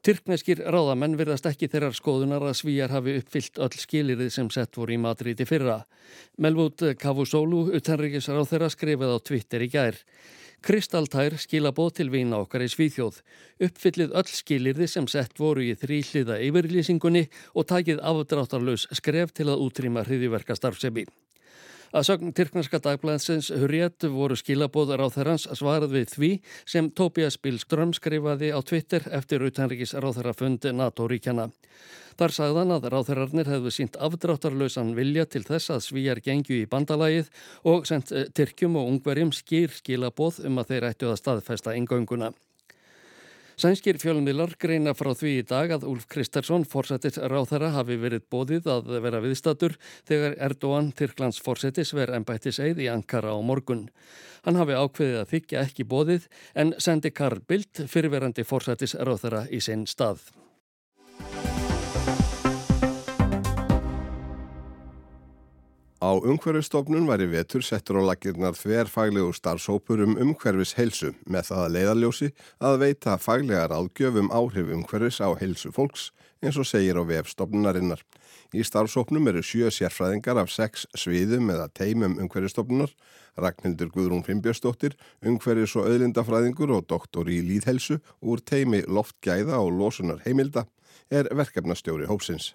Tyrkneskir 0.06 0.61
ráðamenn 0.70 1.16
virðast 1.18 1.46
ekki 1.50 1.66
þeirrar 1.72 1.96
skoðunar 1.96 2.44
að 2.46 2.58
svíjar 2.61 2.92
hafi 2.94 3.16
uppfyllt 3.18 3.58
öll 3.58 3.78
skilirið 3.82 4.30
sem 4.30 4.50
sett 4.54 4.78
voru 4.78 4.94
í 4.94 5.00
Madrid 5.02 5.40
í 5.42 5.46
fyrra. 5.48 5.80
Melvút 6.38 6.84
Kavusólu, 7.02 7.64
utanrikis 7.74 8.30
ráð 8.30 8.52
þeirra, 8.52 8.70
skrifið 8.70 9.14
á 9.14 9.18
Twitter 9.18 9.66
í 9.66 9.70
gær. 9.72 9.98
Kristaltær 10.62 11.34
skilabóð 11.38 11.92
til 11.98 12.08
vina 12.14 12.38
okkar 12.42 12.62
í 12.62 12.70
Svíþjóð. 12.70 13.20
Uppfyllið 13.66 14.14
öll 14.18 14.30
skilirði 14.30 14.88
sem 14.90 15.06
sett 15.11 15.38
voru 15.38 15.66
í 15.66 15.74
þrýliða 15.78 16.38
yfirlýsingunni 16.46 17.28
og 17.54 17.68
takið 17.70 18.02
afdráttarlaus 18.02 18.88
skref 18.98 19.34
til 19.34 19.50
að 19.50 19.66
útrýma 19.66 20.06
hriðiverka 20.06 20.58
starfsemi. 20.58 21.06
Að 21.88 22.05
sögn 22.05 22.35
Tyrknarska 22.37 22.83
dagblæðsins 22.85 23.46
Hurriet 23.48 24.05
voru 24.12 24.37
skilabóðar 24.37 25.01
á 25.01 25.09
þeirrans 25.09 25.46
svarað 25.57 25.94
við 25.94 26.11
því 26.12 26.31
sem 26.68 26.90
Tobias 26.92 27.38
Billström 27.40 27.94
skrifaði 27.96 28.51
á 28.53 28.61
Twitter 28.61 29.07
eftir 29.09 29.44
utanrikis 29.46 29.94
ráþærafund 29.96 30.68
NATO-ríkjana. 30.77 31.48
Þar 32.18 32.35
sagðan 32.35 32.74
að 32.74 32.88
ráþærarnir 32.92 33.48
hefðu 33.48 33.72
sínt 33.72 33.96
afdráttarlausan 34.03 34.90
vilja 34.98 35.24
til 35.31 35.44
þess 35.46 35.72
að 35.72 35.85
svíjar 35.87 36.20
gengju 36.20 36.59
í 36.61 36.68
bandalagið 36.68 37.31
og 37.72 37.88
sendt 37.88 38.12
eh, 38.12 38.27
Tyrkjum 38.35 38.77
og 38.77 38.90
ungverjum 38.90 39.33
skýr 39.33 39.72
skilabóð 39.72 40.42
um 40.51 40.61
að 40.61 40.74
þeir 40.74 40.88
ættu 40.90 41.12
að 41.12 41.20
staðfesta 41.22 41.77
engönguna. 41.79 42.35
Sænskir 43.58 43.96
fjölmiðlar 43.98 44.52
greina 44.62 44.92
frá 44.94 45.08
því 45.18 45.30
í 45.40 45.46
dag 45.50 45.72
að 45.74 45.88
Úlf 45.90 46.04
Kristersson, 46.06 46.62
fórsættis 46.62 47.16
ráþara, 47.18 47.72
hafi 47.74 47.96
verið 47.98 48.22
bóðið 48.30 48.68
að 48.70 48.92
vera 49.02 49.18
viðstatur 49.24 49.74
þegar 50.06 50.36
Erdogan, 50.46 50.92
Tyrklands 50.94 51.42
fórsetis, 51.42 51.90
verið 51.90 52.20
ennbættis 52.20 52.62
eið 52.62 52.84
í 52.86 52.90
Ankara 52.92 53.34
á 53.34 53.38
morgun. 53.42 53.88
Hann 54.46 54.62
hafi 54.62 54.78
ákveðið 54.78 55.22
að 55.24 55.30
þykja 55.34 55.64
ekki 55.66 55.90
bóðið 55.90 56.28
en 56.54 56.76
sendi 56.78 57.10
Karl 57.10 57.42
Bildt 57.50 57.82
fyrirverandi 57.90 58.46
fórsættis 58.46 58.94
ráþara 58.94 59.48
í 59.50 59.58
sinn 59.58 59.88
stað. 59.90 60.22
Á 65.98 66.14
umhverfistofnun 66.14 67.08
var 67.11 67.18
í 67.18 67.26
vetur 67.26 67.64
settur 67.66 67.98
á 67.98 68.02
lakirnar 68.06 68.54
þverfaglegu 68.54 69.32
starfsópur 69.34 69.98
um 70.04 70.12
umhverfis 70.22 70.76
heilsu 70.78 71.08
með 71.26 71.48
það 71.48 71.62
að 71.64 71.72
leiðarljósi 71.74 72.28
að 72.68 72.76
veita 72.84 73.16
faglegar 73.18 73.74
ágjöfum 73.74 74.30
áhrif 74.30 74.70
umhverfis 74.76 75.18
á 75.18 75.34
heilsu 75.40 75.72
fólks 75.74 76.12
eins 76.38 76.54
og 76.54 76.68
segir 76.70 76.94
á 76.94 77.02
vefstofnunarinnar. 77.02 78.04
Í 78.54 78.62
starfsópnum 78.62 79.26
eru 79.26 79.42
sjö 79.42 79.72
sérfræðingar 79.74 80.38
af 80.38 80.52
sex 80.54 80.87
sviðum 80.94 81.50
eða 81.50 81.66
teimum 81.74 82.14
umhverfistofnunar, 82.22 82.94
Ragnhildur 83.34 83.90
Guðrún 83.90 84.22
Fimbjörnsdóttir, 84.22 84.94
umhverfis 85.26 85.74
og 85.74 85.90
auðlindafræðingur 85.90 86.76
og 86.78 86.87
doktor 86.87 87.26
í 87.26 87.40
líðhelsu 87.42 87.98
úr 88.22 88.38
teimi 88.46 88.84
loftgæða 88.87 89.58
og 89.58 89.74
losunar 89.82 90.22
heimilda 90.22 90.68
er 91.11 91.26
verkefnastjóri 91.34 92.06
hópsins. 92.06 92.52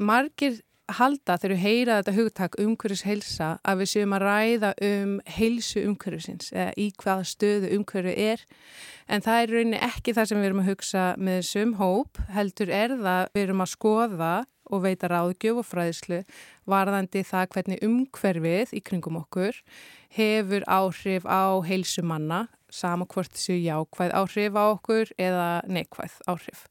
Margir 0.00 0.62
halda 0.96 1.36
þegar 1.36 1.54
við 1.54 1.62
heyra 1.62 1.96
þetta 1.98 2.14
hugtak 2.16 2.58
umhverfis 2.62 3.04
heilsa 3.04 3.48
að 3.66 3.82
við 3.82 3.90
séum 3.92 4.14
að 4.16 4.24
ræða 4.24 4.70
um 4.88 5.14
heilsu 5.36 5.82
umhverfisins 5.84 6.52
eða 6.54 6.74
í 6.80 6.86
hvaða 7.02 7.26
stöðu 7.28 7.72
umhverfi 7.76 8.14
er. 8.28 8.44
En 9.08 9.24
það 9.24 9.40
er 9.42 9.52
rauninni 9.54 9.80
ekki 9.88 10.14
það 10.16 10.30
sem 10.30 10.40
við 10.40 10.50
erum 10.50 10.62
að 10.62 10.70
hugsa 10.72 11.04
með 11.16 11.40
þessum 11.40 11.74
hóp 11.80 12.22
heldur 12.34 12.72
er 12.72 12.94
það 13.00 13.32
við 13.34 13.44
erum 13.44 13.64
að 13.64 13.72
skoða 13.74 14.32
og 14.68 14.84
veita 14.84 15.08
ráðgjöf 15.08 15.62
og 15.62 15.66
fræðslu 15.68 16.20
varðandi 16.68 17.24
það 17.24 17.50
hvernig 17.54 17.84
umhverfið 17.86 18.76
í 18.76 18.84
kringum 18.84 19.20
okkur 19.22 19.56
hefur 20.16 20.64
áhrif 20.68 21.24
á 21.24 21.56
heilsu 21.64 22.04
manna 22.04 22.46
sama 22.68 23.08
hvort 23.08 23.32
þessu 23.32 23.56
jákvæð 23.64 24.14
áhrif 24.16 24.56
á 24.56 24.64
okkur 24.68 25.12
eða 25.16 25.50
neikvæð 25.68 26.18
áhrif. 26.28 26.66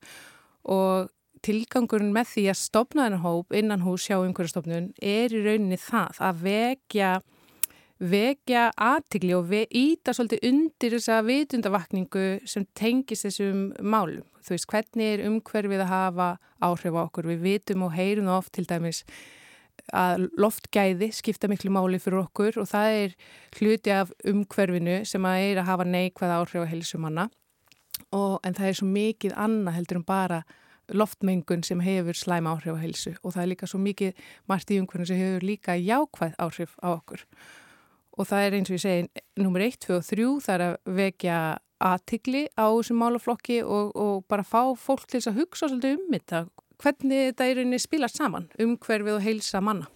Og 0.68 1.10
tilgangurinn 1.48 2.14
með 2.16 2.34
því 2.34 2.46
að 2.52 2.60
stopna 2.60 3.08
þennan 3.08 3.24
hóp 3.24 3.56
innan 3.56 3.86
hús 3.88 4.06
hjá 4.10 4.20
umhverjastofnun 4.20 4.92
er 5.00 5.34
í 5.34 5.44
rauninni 5.46 5.80
það 5.82 6.22
að 6.28 6.46
vekja 6.46 7.12
vekja 7.98 8.68
aðtigli 8.78 9.34
og 9.34 9.54
íta 9.56 10.14
svolítið 10.14 10.44
undir 10.52 10.98
þessa 10.98 11.22
vitundavakningu 11.26 12.26
sem 12.46 12.68
tengist 12.78 13.26
þessum 13.26 13.72
málum. 13.82 14.26
Þú 14.46 14.54
veist, 14.54 14.70
hvernig 14.70 15.10
er 15.16 15.26
umhverfið 15.28 15.82
að 15.84 15.92
hafa 15.92 16.28
áhrif 16.64 16.94
á 16.94 17.02
okkur? 17.02 17.32
Við 17.34 17.42
vitum 17.44 17.88
og 17.88 17.96
heyrum 17.98 18.30
oft 18.32 18.54
til 18.54 18.68
dæmis 18.70 19.02
að 19.96 20.28
loftgæði 20.40 21.10
skipta 21.16 21.50
miklu 21.50 21.72
máli 21.74 22.00
fyrir 22.02 22.22
okkur 22.26 22.62
og 22.62 22.70
það 22.70 23.00
er 23.02 23.18
hluti 23.58 23.94
af 23.94 24.14
umhverfinu 24.28 25.02
sem 25.08 25.26
að 25.28 25.44
er 25.48 25.62
að 25.62 25.70
hafa 25.70 25.88
neikvæða 25.88 26.40
áhrif 26.42 26.66
á 26.66 26.72
helsumanna 26.72 27.28
en 28.12 28.58
það 28.58 28.68
er 28.68 28.78
svo 28.80 28.88
mikið 28.90 29.36
annað 29.38 29.78
heldur 29.78 30.02
um 30.02 30.08
bara 30.08 30.42
loftmengun 30.94 31.64
sem 31.68 31.82
hefur 31.84 32.18
slæm 32.18 32.50
áhrif 32.50 32.78
á 32.78 32.84
heilsu 32.84 33.14
og 33.24 33.36
það 33.36 33.44
er 33.44 33.52
líka 33.52 33.70
svo 33.70 33.80
mikið 33.84 34.26
margt 34.50 34.72
í 34.72 34.80
umhverfum 34.82 35.10
sem 35.10 35.22
hefur 35.22 35.48
líka 35.48 35.78
jákvæð 35.78 36.36
áhrif 36.40 36.76
á 36.80 36.88
okkur. 36.94 37.24
Og 38.18 38.28
það 38.28 38.46
er 38.46 38.58
eins 38.58 38.70
og 38.72 38.78
ég 38.78 38.84
segi 38.84 39.24
nummer 39.44 39.62
1, 39.62 39.80
2 39.86 39.98
og 39.98 40.06
3 40.08 40.30
það 40.46 40.56
er 40.56 40.66
að 40.68 40.78
vekja 41.00 41.40
aðtigli 41.78 42.48
á 42.58 42.66
þessum 42.74 43.02
málaflokki 43.02 43.60
og, 43.64 43.92
og 43.94 44.24
bara 44.30 44.46
fá 44.46 44.74
fólk 44.80 45.06
til 45.06 45.20
þess 45.20 45.32
að 45.32 45.44
hugsa 45.44 45.70
svolítið 45.70 46.00
um 46.00 46.16
þetta. 46.16 46.42
Hvernig 46.82 47.30
þetta 47.32 47.46
er 47.50 47.62
einnig 47.64 47.82
spilast 47.82 48.20
saman 48.20 48.50
umhverfið 48.62 49.18
og 49.18 49.24
heilsa 49.26 49.62
manna? 49.62 49.90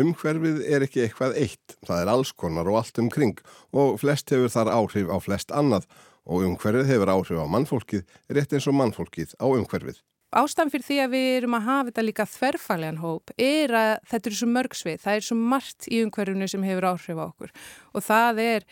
Umhverfið 0.00 0.60
er 0.70 0.84
ekki 0.86 1.02
eitthvað 1.04 1.34
eitt, 1.40 1.74
það 1.84 2.02
er 2.04 2.10
alls 2.12 2.30
konar 2.32 2.68
og 2.70 2.78
allt 2.80 3.00
umkring 3.02 3.40
og 3.76 3.98
flest 4.00 4.30
hefur 4.32 4.52
þar 4.52 4.70
áhrif 4.72 5.10
á 5.12 5.16
flest 5.20 5.52
annað 5.52 5.88
og 6.24 6.46
umhverfið 6.46 6.92
hefur 6.92 7.12
áhrif 7.12 7.42
á 7.42 7.46
mannfólkið 7.50 8.14
rétt 8.36 8.54
eins 8.54 8.68
og 8.70 8.78
mannfólkið 8.78 9.34
á 9.36 9.46
umhverfið 9.50 10.00
ástæðan 10.30 10.70
fyrir 10.70 10.86
því 10.86 10.98
að 11.02 11.12
við 11.14 11.26
erum 11.40 11.56
að 11.58 11.66
hafa 11.66 11.86
þetta 11.90 12.06
líka 12.06 12.26
þverfaglegan 12.30 13.02
hóp 13.02 13.34
er 13.34 13.74
að 13.74 13.92
þetta 14.12 14.30
er 14.30 14.38
svo 14.38 14.48
mörgsvið, 14.54 15.02
það 15.02 15.18
er 15.18 15.26
svo 15.26 15.36
margt 15.40 15.90
í 15.90 16.00
umhverfunu 16.04 16.48
sem 16.50 16.66
hefur 16.68 16.88
áhrif 16.92 17.18
á 17.18 17.24
okkur 17.26 17.52
og 17.90 18.06
það 18.06 18.42
er 18.44 18.66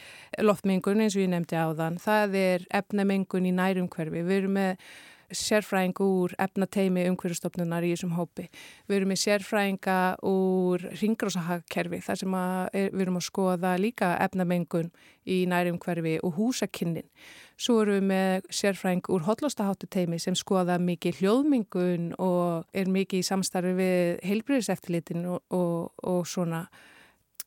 loftmengun 0.44 1.04
eins 1.04 1.18
og 1.18 1.24
ég 1.24 1.32
nefndi 1.34 1.58
á 1.58 1.68
þann, 1.74 2.00
það 2.02 2.40
er 2.44 2.66
efnamengun 2.80 3.50
í 3.50 3.54
nærumhverfi, 3.58 4.22
við 4.22 4.42
erum 4.42 4.58
með 4.60 4.88
sérfræðing 5.34 5.98
úr 6.00 6.32
efnateimi 6.40 7.04
umhverfstofnunar 7.10 7.84
í 7.84 7.92
þessum 7.92 8.14
hópi. 8.16 8.46
Við 8.88 8.96
erum 8.96 9.12
með 9.12 9.20
sérfræðinga 9.24 9.98
úr 10.24 10.86
ringrásahakerfi 11.02 12.00
þar 12.06 12.20
sem 12.22 12.38
er, 12.38 12.88
við 12.94 13.04
erum 13.04 13.20
að 13.20 13.26
skoða 13.28 13.74
líka 13.80 14.14
efnamengun 14.24 14.88
í 15.28 15.42
nærumhverfi 15.50 16.16
og 16.24 16.38
húsakinnin. 16.38 17.08
Svo 17.58 17.80
erum 17.82 17.96
við 17.98 18.04
með 18.06 18.44
sérfræðing 18.54 19.08
úr 19.10 19.24
hotlostaháttu 19.26 19.88
teimi 19.90 20.20
sem 20.22 20.36
skoða 20.38 20.76
mikið 20.78 21.22
hljóðmingun 21.22 22.12
og 22.22 22.68
er 22.70 22.90
mikið 22.94 23.18
í 23.18 23.26
samstarfi 23.26 23.72
við 23.74 24.20
heilbriðiseftirlitin 24.28 25.26
og, 25.26 25.40
og, 25.50 25.90
og 26.06 26.20
svona. 26.30 26.68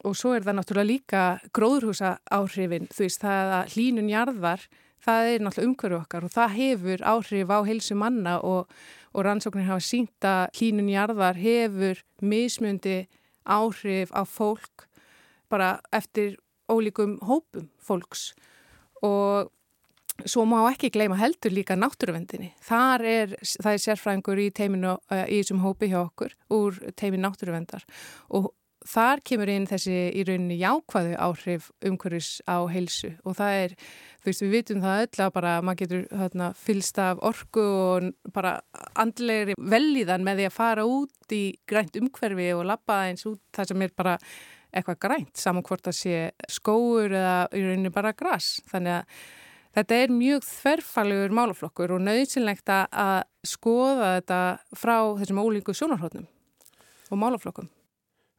Og 0.03 0.17
svo 0.17 0.33
er 0.35 0.43
það 0.43 0.57
náttúrulega 0.57 0.89
líka 0.89 1.23
gróðurhúsa 1.55 2.17
áhrifin, 2.27 2.89
þú 2.91 3.05
veist 3.05 3.23
það 3.23 3.53
að 3.61 3.75
hlínun 3.77 4.11
jarðar 4.11 4.67
það 5.05 5.29
er 5.29 5.45
náttúrulega 5.45 5.69
umhverju 5.69 5.99
okkar 6.01 6.27
og 6.27 6.33
það 6.33 6.55
hefur 6.57 7.05
áhrif 7.13 7.53
á 7.55 7.59
heilsu 7.69 7.97
manna 7.97 8.35
og, 8.45 8.69
og 9.15 9.25
rannsóknir 9.25 9.69
hafa 9.69 9.85
sínt 9.85 10.27
að 10.27 10.43
hlínun 10.59 10.91
jarðar 10.91 11.39
hefur 11.39 12.03
mismundi 12.19 12.99
áhrif 13.47 14.11
á 14.11 14.27
fólk 14.27 14.89
bara 15.51 15.79
eftir 15.95 16.37
ólíkum 16.71 17.17
hópum 17.23 17.67
fólks. 17.79 18.31
Og 19.01 19.49
svo 20.25 20.45
má 20.49 20.59
ekki 20.69 20.91
gleyma 20.93 21.17
heldur 21.19 21.53
líka 21.53 21.77
náttúruvendinni. 21.79 22.51
Þar 22.65 23.05
er, 23.07 23.35
það 23.41 23.73
er 23.73 23.83
sérfræðingur 23.85 24.41
í 24.41 24.49
teiminu 24.55 24.95
eh, 25.11 25.27
í 25.27 25.41
þessum 25.41 25.61
hópi 25.65 25.91
hjá 25.91 26.01
okkur 26.03 26.35
úr 26.53 26.81
teimin 26.99 27.23
náttúruvendar 27.25 27.85
og 28.29 28.51
þar 28.87 29.21
kemur 29.25 29.49
inn 29.51 29.67
þessi 29.69 29.97
í 30.17 30.23
rauninni 30.25 30.57
jákvæðu 30.59 31.17
áhrif 31.21 31.67
umhverfis 31.85 32.39
á 32.49 32.65
heilsu. 32.71 33.11
Og 33.25 33.35
það 33.37 33.57
er, 33.63 33.75
þú 34.21 34.31
veist, 34.31 34.43
við 34.45 34.55
vitum 34.55 34.81
það 34.85 35.03
öll 35.03 35.25
að 35.25 35.33
bara 35.35 35.51
maður 35.61 35.81
getur 35.83 36.07
þarna, 36.23 36.47
fylst 36.57 37.01
af 37.01 37.21
orku 37.31 37.65
og 37.65 38.31
bara 38.33 38.55
andlegri 38.99 39.57
velíðan 39.57 40.25
með 40.25 40.41
því 40.41 40.47
að 40.49 40.57
fara 40.57 40.87
út 40.89 41.37
í 41.37 41.43
grænt 41.69 42.01
umhverfi 42.01 42.49
og 42.55 42.65
lappa 42.71 43.03
eins 43.09 43.27
út 43.29 43.41
það 43.53 43.71
sem 43.71 43.85
er 43.85 43.93
bara 44.01 44.17
eitthvað 44.71 45.01
grænt 45.03 45.37
saman 45.37 45.65
hvort 45.67 45.89
að 45.91 45.97
sé 45.97 46.17
skóur 46.49 47.11
eða 47.11 47.37
í 47.51 47.63
rauninni 47.65 47.91
bara 47.93 48.15
græs 48.17 48.55
þannig 48.71 49.01
að 49.01 49.23
Þetta 49.71 49.99
er 50.03 50.11
mjög 50.11 50.43
þverfalegur 50.43 51.35
málaflokkur 51.35 51.93
og 51.95 52.01
nöðsynlegt 52.03 52.71
að 52.71 53.21
skoða 53.47 54.15
þetta 54.17 54.39
frá 54.75 54.95
þessum 55.21 55.39
ólíku 55.39 55.75
sjónarhóttnum 55.75 56.27
og 57.11 57.21
málaflokkum. 57.21 57.69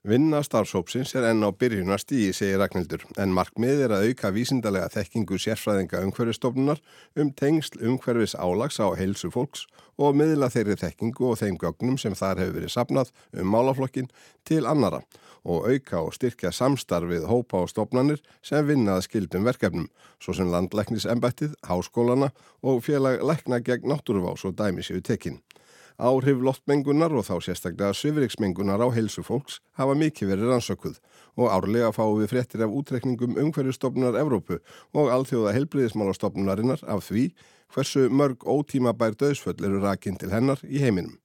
Vinna 0.03 0.41
starfsópsins 0.43 1.13
er 1.15 1.29
enn 1.29 1.47
á 1.47 1.55
byrjunast 1.55 2.11
í, 2.11 2.25
segir 2.35 2.57
Ragnhildur, 2.59 3.05
en 3.23 3.31
markmið 3.37 3.85
er 3.85 3.93
að 3.95 4.09
auka 4.09 4.33
vísindalega 4.35 4.89
þekkingu 4.91 5.37
sérfræðinga 5.39 6.01
umhverfistofnunar 6.03 6.81
um 7.23 7.31
tengsl 7.39 7.79
umhverfis 7.87 8.35
álags 8.35 8.81
á 8.83 8.91
heilsu 8.99 9.31
fólks 9.31 9.63
og 10.03 10.19
miðla 10.19 10.49
þeirri 10.51 10.75
þekkingu 10.81 11.29
og 11.29 11.39
þeim 11.39 11.61
gögnum 11.63 12.01
sem 12.03 12.19
þar 12.19 12.43
hefur 12.43 12.59
verið 12.59 12.75
sapnað 12.75 13.15
um 13.31 13.55
málaflokkin 13.55 14.11
til 14.43 14.67
annara 14.67 15.05
og 15.47 15.71
auka 15.71 16.03
og 16.03 16.19
styrkja 16.19 16.51
samstarfið 16.51 17.31
hópa 17.31 17.63
og 17.63 17.71
stofnanir 17.71 18.27
sem 18.43 18.67
vinnað 18.67 19.05
skildum 19.07 19.47
verkefnum, 19.47 19.87
svo 20.19 20.35
sem 20.35 20.51
landlæknisembættið, 20.51 21.55
háskólana 21.71 22.35
og 22.59 22.83
félag 22.83 23.23
lækna 23.23 23.63
gegn 23.63 23.87
náttúruvás 23.95 24.43
og 24.51 24.59
dæmisjöu 24.59 24.99
tekinn. 24.99 25.39
Áhrif 25.99 26.41
loftmengunar 26.41 27.13
og 27.13 27.27
þá 27.27 27.35
sérstaklega 27.45 27.97
svifriksmengunar 27.97 28.81
á 28.81 28.89
heilsu 28.95 29.25
fólks 29.27 29.61
hafa 29.79 29.97
mikið 29.99 30.33
verið 30.33 30.53
rannsökuð 30.53 31.01
og 31.37 31.51
árlega 31.53 31.93
fáum 31.93 32.21
við 32.21 32.33
fréttir 32.33 32.65
af 32.65 32.73
útrekningum 32.73 33.37
umhverjustofnunar 33.41 34.19
Evrópu 34.21 34.61
og 34.95 35.11
alþjóða 35.13 35.57
helbriðismálastofnunarinnar 35.59 36.85
af 36.89 37.05
því 37.09 37.27
hversu 37.73 38.09
mörg 38.09 38.45
ótímabær 38.45 39.17
döðsföll 39.17 39.61
eru 39.65 39.83
rakinn 39.85 40.19
til 40.21 40.33
hennar 40.33 40.61
í 40.65 40.81
heiminum. 40.83 41.19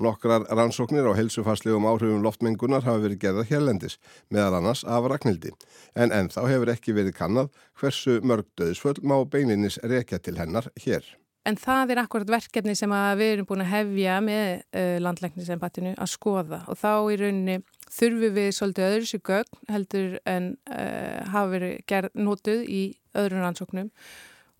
Nokkrar 0.00 0.46
rannsóknir 0.48 1.04
á 1.04 1.12
heilsufarslegum 1.12 1.84
áhrifum 1.84 2.22
loftmengunar 2.24 2.86
hafa 2.86 3.02
verið 3.04 3.20
gerða 3.20 3.44
hérlendis, 3.50 3.98
meðal 4.32 4.56
annars 4.60 4.84
af 4.88 5.08
Ragnhildi, 5.12 5.52
en 5.92 6.14
ennþá 6.16 6.46
hefur 6.48 6.72
ekki 6.72 6.96
verið 6.96 7.18
kannad 7.20 7.52
hversu 7.76 8.20
mörg 8.24 8.48
döðsföll 8.56 9.02
má 9.04 9.18
beininis 9.28 9.76
rekja 9.84 10.22
til 10.22 10.40
hennar 10.40 10.72
hér. 10.80 11.04
En 11.48 11.56
það 11.56 11.94
er 11.94 12.00
akkurat 12.02 12.30
verkefni 12.34 12.74
sem 12.76 12.92
við 13.16 13.30
erum 13.34 13.46
búin 13.48 13.62
að 13.64 13.70
hefja 13.72 14.16
með 14.24 14.48
uh, 14.76 14.96
landlæknisembattinu 15.00 15.94
að 15.96 16.10
skoða 16.12 16.58
og 16.68 16.76
þá 16.76 16.90
í 17.08 17.16
rauninni 17.16 17.54
þurfum 17.88 18.34
við 18.36 18.50
svolítið 18.58 18.88
öðru 18.88 19.08
sér 19.08 19.22
gögn 19.30 19.62
heldur 19.72 20.18
en 20.28 20.50
uh, 20.68 21.30
hafa 21.32 21.46
verið 21.54 21.78
gerð, 21.88 22.10
nótuð 22.20 22.66
í 22.68 22.82
öðrun 23.16 23.46
rannsóknum 23.46 23.88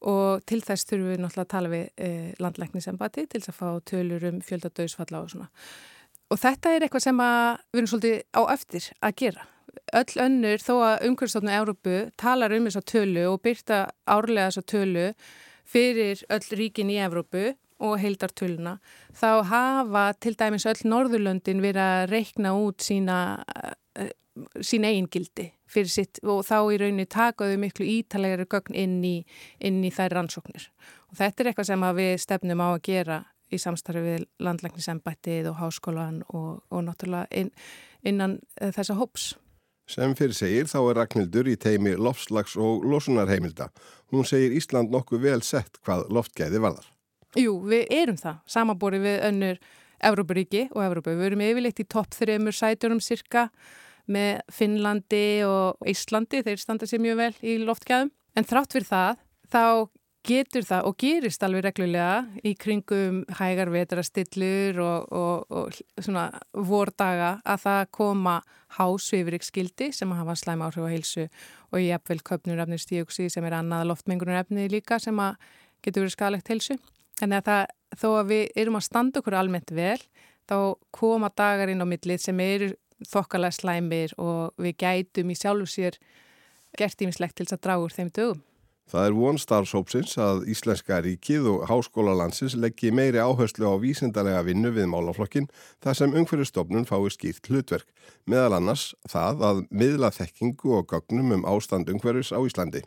og 0.09 0.47
til 0.49 0.63
þess 0.65 0.89
þurfum 0.89 1.13
við 1.13 1.21
náttúrulega 1.21 1.47
að 1.47 1.53
tala 1.53 1.73
við 1.75 1.85
uh, 2.09 2.33
landlæknisembatti 2.47 3.27
til 3.27 3.43
þess 3.43 3.53
að 3.53 3.61
fá 3.61 3.93
tölur 3.93 4.27
um 4.31 4.41
fjöldadauðsfalla 4.49 5.21
og 5.21 5.35
svona. 5.35 5.51
Og 6.31 6.41
þetta 6.41 6.73
er 6.73 6.87
eitthvað 6.87 7.05
sem 7.05 7.21
við 7.21 7.81
erum 7.83 7.91
svolítið 7.91 8.19
á 8.33 8.43
eftir 8.55 8.89
að 9.05 9.17
gera. 9.21 9.47
Öll 10.01 10.23
önnur 10.25 10.63
þó 10.63 10.73
að 10.87 11.07
umhverfstofnu 11.11 11.53
Európu 11.55 12.01
talar 12.19 12.55
um 12.57 12.67
þessa 12.71 12.83
tölu 12.87 13.29
og 13.35 13.41
byrta 13.45 13.85
árlega 14.09 14.49
þessa 14.49 14.67
tölu 14.73 15.07
fyrir 15.71 16.25
öll 16.33 16.57
ríkin 16.59 16.91
í 16.93 16.99
Evrópu 17.03 17.53
og 17.81 17.97
heildartöluna, 18.03 18.77
þá 19.17 19.31
hafa 19.49 20.05
til 20.21 20.35
dæmis 20.37 20.67
öll 20.69 20.83
Norðurlöndin 20.91 21.63
verið 21.65 21.85
að 21.85 22.11
reikna 22.13 22.53
út 22.59 22.85
sína 22.85 23.19
uh, 23.41 24.11
sín 24.61 24.87
eigin 24.87 25.09
gildi 25.11 25.51
fyrir 25.71 25.91
sitt 25.91 26.21
og 26.27 26.43
þá 26.47 26.57
í 26.75 26.79
rauninni 26.81 27.07
takaðu 27.11 27.59
miklu 27.63 27.87
ítalegri 27.87 28.47
gögn 28.51 28.77
inn 28.79 28.97
í, 29.05 29.17
inn 29.63 29.83
í 29.87 29.91
þær 29.95 30.17
rannsóknir. 30.19 30.69
Og 31.11 31.19
þetta 31.21 31.43
er 31.43 31.51
eitthvað 31.51 31.71
sem 31.71 31.87
við 31.99 32.15
stefnum 32.23 32.63
á 32.63 32.69
að 32.71 32.83
gera 32.89 33.21
í 33.51 33.59
samstarfi 33.59 34.03
við 34.05 34.27
landlæknisembættið 34.43 35.51
og 35.51 35.61
háskólan 35.63 36.21
og, 36.29 36.61
og 36.71 36.85
náttúrulega 36.87 37.31
inn, 37.43 37.51
innan 38.07 38.39
uh, 38.61 38.71
þessa 38.75 38.99
hóps. 38.99 39.33
Sem 39.91 40.13
fyrir 40.15 40.37
segir 40.39 40.69
þá 40.71 40.79
er 40.85 40.99
Ragnhildur 41.01 41.49
í 41.51 41.57
teimi 41.59 41.97
loftslags 41.99 42.55
og 42.61 42.85
losunarheimilda. 42.87 43.71
Hún 44.15 44.27
segir 44.29 44.55
Ísland 44.55 44.93
nokkuð 44.95 45.25
vel 45.25 45.41
sett 45.43 45.81
hvað 45.83 46.07
loftgæði 46.15 46.63
varðar. 46.63 46.87
Jú, 47.39 47.57
við 47.67 47.91
erum 47.95 48.19
það. 48.19 48.39
Samanbúri 48.51 49.01
við 49.03 49.25
önnur 49.27 49.59
Evrópuríki 50.07 50.65
og 50.71 50.85
Evrópu. 50.85 51.15
Við 51.19 51.31
erum 51.31 51.45
yfirleitt 51.45 51.83
í 51.83 51.89
topp 51.91 52.15
þreymur 52.15 52.57
sætjónum 52.57 53.03
cirka 53.03 53.49
með 54.11 54.45
Finnlandi 54.55 55.25
og 55.47 55.91
Íslandi. 55.91 56.45
Þeir 56.47 56.63
standa 56.63 56.89
sér 56.91 57.03
mjög 57.03 57.21
vel 57.25 57.33
í 57.43 57.59
loftgæðum. 57.67 58.13
En 58.39 58.47
þrátt 58.47 58.77
fyrir 58.77 58.89
það, 58.89 59.25
þá 59.51 59.65
getur 60.27 60.65
það 60.67 60.87
og 60.89 60.97
gerist 61.01 61.43
alveg 61.45 61.65
reglulega 61.65 62.43
í 62.45 62.53
kringum 62.61 63.23
hægar 63.39 63.71
vetrastillur 63.73 64.81
og, 64.85 65.13
og, 65.17 65.47
og 65.49 65.79
svona 65.97 66.27
vordaga 66.53 67.31
að 67.45 67.63
það 67.65 67.81
koma 67.97 68.37
hásvifrikskildi 68.77 69.91
sem 69.97 70.13
hafa 70.15 70.37
slæm 70.37 70.65
áhrif 70.67 70.85
á 70.85 70.93
heilsu 70.93 71.27
og 71.71 71.81
ég 71.81 71.97
eppvel 71.97 72.21
köpnurefnir 72.27 72.83
stíuksi 72.83 73.31
sem 73.33 73.47
er 73.49 73.57
annað 73.61 73.89
loftmengunurefni 73.91 74.69
líka 74.73 75.01
sem 75.01 75.17
getur 75.81 76.05
verið 76.05 76.17
skalegt 76.17 76.53
heilsu. 76.53 76.77
Þannig 77.21 77.41
að 77.41 77.49
það, 77.49 77.65
þó 78.01 78.09
að 78.11 78.31
við 78.31 78.45
erum 78.63 78.79
að 78.79 78.87
standa 78.87 79.21
okkur 79.21 79.39
almennt 79.41 79.73
vel, 79.77 79.99
þá 80.49 80.57
koma 80.93 81.33
dagar 81.37 81.73
inn 81.73 81.85
á 81.85 81.89
millið 81.89 82.23
sem 82.23 82.45
eru 82.45 82.71
þokkalega 83.09 83.57
slæmir 83.57 84.15
og 84.21 84.53
við 84.61 84.77
gætum 84.85 85.33
í 85.33 85.39
sjálfu 85.39 85.69
sér 85.69 85.99
gert 86.77 87.01
ímislegt 87.01 87.39
til 87.39 87.49
þess 87.49 87.57
að 87.57 87.65
draga 87.65 87.87
úr 87.87 87.97
þeim 87.97 88.13
dögum. 88.13 88.45
Það 88.91 89.07
er 89.07 89.15
von 89.15 89.37
starfsópsins 89.39 90.17
að 90.19 90.49
Íslenska 90.51 90.97
ríkið 91.05 91.45
og 91.47 91.67
háskóla 91.71 92.17
landsins 92.19 92.57
leggji 92.59 92.91
meiri 92.91 93.21
áherslu 93.23 93.69
á 93.71 93.79
vísindarlega 93.79 94.41
vinnu 94.49 94.73
við 94.75 94.89
málaflokkin 94.91 95.47
þar 95.85 95.99
sem 95.99 96.17
umhverjastofnun 96.19 96.89
fái 96.89 97.13
skýrt 97.15 97.47
hlutverk, 97.47 97.87
meðal 98.27 98.57
annars 98.59 98.89
það 99.07 99.45
að 99.47 99.61
miðla 99.71 100.11
þekkingu 100.17 100.75
og 100.81 100.89
gögnum 100.91 101.37
um 101.37 101.47
ástand 101.47 101.93
umhverjus 101.93 102.33
á 102.35 102.43
Íslandi 102.43 102.83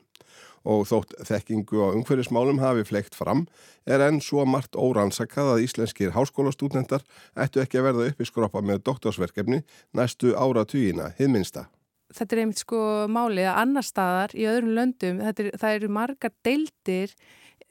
og 0.64 0.84
þótt 0.88 1.16
þekkingu 1.28 1.80
á 1.80 1.88
umhverfismálum 1.96 2.60
hafi 2.64 2.84
fleikt 2.88 3.16
fram 3.16 3.46
er 3.88 4.04
enn 4.04 4.20
svo 4.24 4.44
margt 4.48 4.76
órannsakað 4.80 5.54
að 5.54 5.64
íslenskir 5.68 6.16
háskólastúdnendar 6.16 7.04
ættu 7.36 7.64
ekki 7.64 7.80
að 7.80 7.88
verða 7.90 8.10
uppi 8.12 8.28
skroppa 8.28 8.64
með 8.64 8.84
doktorsverkefni 8.90 9.64
næstu 9.96 10.36
áratugina 10.36 11.12
hiðminsta. 11.20 11.68
Þetta 12.14 12.36
er 12.36 12.42
einmitt 12.44 12.62
sko 12.62 12.82
málið 13.12 13.48
að 13.50 13.62
annar 13.64 13.88
staðar 13.88 14.36
í 14.38 14.46
öðrum 14.50 14.76
löndum, 14.78 15.22
er, 15.24 15.50
það 15.60 15.78
eru 15.78 15.90
margar 15.94 16.34
deildir 16.46 17.16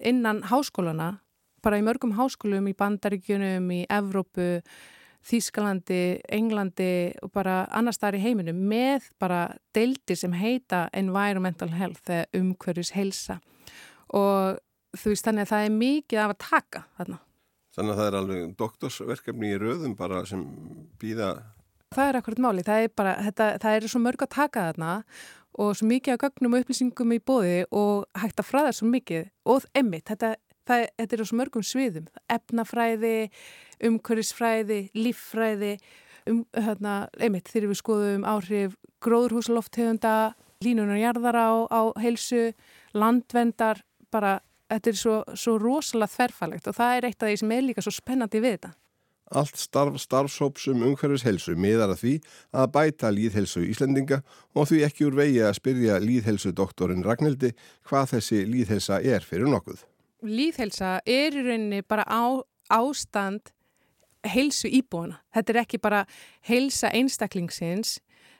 innan 0.02 0.42
háskólana, 0.50 1.12
bara 1.62 1.78
í 1.78 1.85
mörgum 1.87 2.16
háskólum 2.18 2.66
í 2.66 2.74
bandaríkjunum, 2.78 3.70
í 3.70 3.85
Evrópu, 3.92 4.59
Þískalandi, 5.22 6.18
Englandi 6.35 7.14
og 7.22 7.31
bara 7.31 7.61
annar 7.70 7.94
staðar 7.94 8.18
í 8.18 8.24
heiminum 8.24 8.59
með 8.66 9.07
bara 9.22 9.52
deildir 9.70 10.18
sem 10.18 10.35
heita 10.35 10.88
environmental 10.98 11.70
health 11.70 12.11
eða 12.11 12.26
umhverjus 12.40 12.90
helsa 12.96 13.38
og 14.11 14.59
þú 14.98 15.12
veist 15.12 15.28
þannig 15.28 15.46
að 15.46 15.52
það 15.52 15.66
er 15.66 15.76
mikið 15.76 16.22
af 16.22 16.35
að 16.35 16.40
taka 16.42 16.83
þarna. 16.98 17.18
Þannig 17.72 17.92
að 17.92 18.00
það 18.00 18.09
er 18.09 18.16
alveg 18.18 18.55
doktorsverkefni 18.61 19.52
í 19.55 19.61
röðum 19.62 19.94
bara 19.96 20.24
sem 20.28 20.42
býða. 21.00 21.31
Það 21.92 22.09
er 22.09 22.16
akkurat 22.16 22.40
máli, 22.40 22.62
það 22.64 22.83
er 22.83 22.92
bara, 22.96 23.12
þetta, 23.26 23.46
það 23.61 23.74
er 23.76 23.87
svo 23.92 24.00
mörg 24.00 24.22
að 24.24 24.31
taka 24.33 24.62
þarna 24.70 24.92
og 25.61 25.74
svo 25.76 25.88
mikið 25.90 26.14
af 26.14 26.22
gögnum 26.22 26.55
og 26.57 26.62
upplýsingum 26.62 27.12
í 27.12 27.18
bóði 27.20 27.59
og 27.68 28.07
hægt 28.16 28.40
að 28.40 28.48
fræða 28.48 28.70
svo 28.78 28.88
mikið. 28.88 29.26
Og 29.52 29.66
emmitt, 29.76 30.07
þetta, 30.09 30.31
það, 30.68 30.87
þetta 31.02 31.18
er 31.18 31.24
svo 31.28 31.38
mörgum 31.40 31.66
sviðum, 31.68 32.07
efnafræði, 32.33 33.16
umhverfisfræði, 33.88 34.78
líffræði, 34.96 35.74
um, 36.33 36.40
hérna, 36.57 36.94
einmitt 37.20 37.52
þegar 37.52 37.74
við 37.74 37.81
skoðum 37.83 38.24
áhrif 38.24 38.78
gróðurhúsalofthegunda, 39.05 40.16
línunar 40.64 41.00
jarðar 41.02 41.37
á, 41.37 41.50
á 41.68 41.81
heilsu, 42.00 42.52
landvendar, 42.96 43.83
bara 44.14 44.38
þetta 44.72 44.92
er 44.92 44.96
svo, 44.96 45.16
svo 45.37 45.59
rosalega 45.61 46.14
þverfalegt 46.14 46.70
og 46.70 46.78
það 46.78 46.96
er 46.96 47.09
eitt 47.09 47.20
af 47.20 47.28
því 47.28 47.40
sem 47.42 47.52
er 47.52 47.66
líka 47.66 47.85
svo 47.85 47.92
spennandi 47.92 48.40
við 48.40 48.57
þetta. 48.57 48.72
Allt 49.33 49.57
starf 49.57 49.97
starfsópsum 50.03 50.83
umhverfishelsu 50.85 51.55
miðar 51.57 51.95
að 51.95 52.03
því 52.03 52.12
að 52.61 52.68
bæta 52.75 53.12
líðhelsu 53.14 53.64
Íslendinga 53.64 54.21
og 54.53 54.68
því 54.68 54.83
ekki 54.88 55.09
úr 55.09 55.16
vegi 55.16 55.40
að 55.47 55.57
spyrja 55.59 55.97
líðhelsu 56.03 56.53
doktorin 56.57 57.05
Ragnhildi 57.07 57.55
hvað 57.88 58.14
þessi 58.16 58.45
líðhelsa 58.51 59.01
er 59.01 59.25
fyrir 59.25 59.49
nokkuð. 59.53 59.83
Líðhelsa 60.23 61.01
er 61.09 61.35
í 61.35 61.45
rauninni 61.49 61.83
bara 61.83 62.05
á, 62.07 62.45
ástand 62.71 63.53
heilsu 64.29 64.71
íbúana. 64.71 65.18
Þetta 65.35 65.53
er 65.53 65.61
ekki 65.64 65.81
bara 65.83 66.05
heilsa 66.47 66.92
einstaklingsins, 66.95 67.99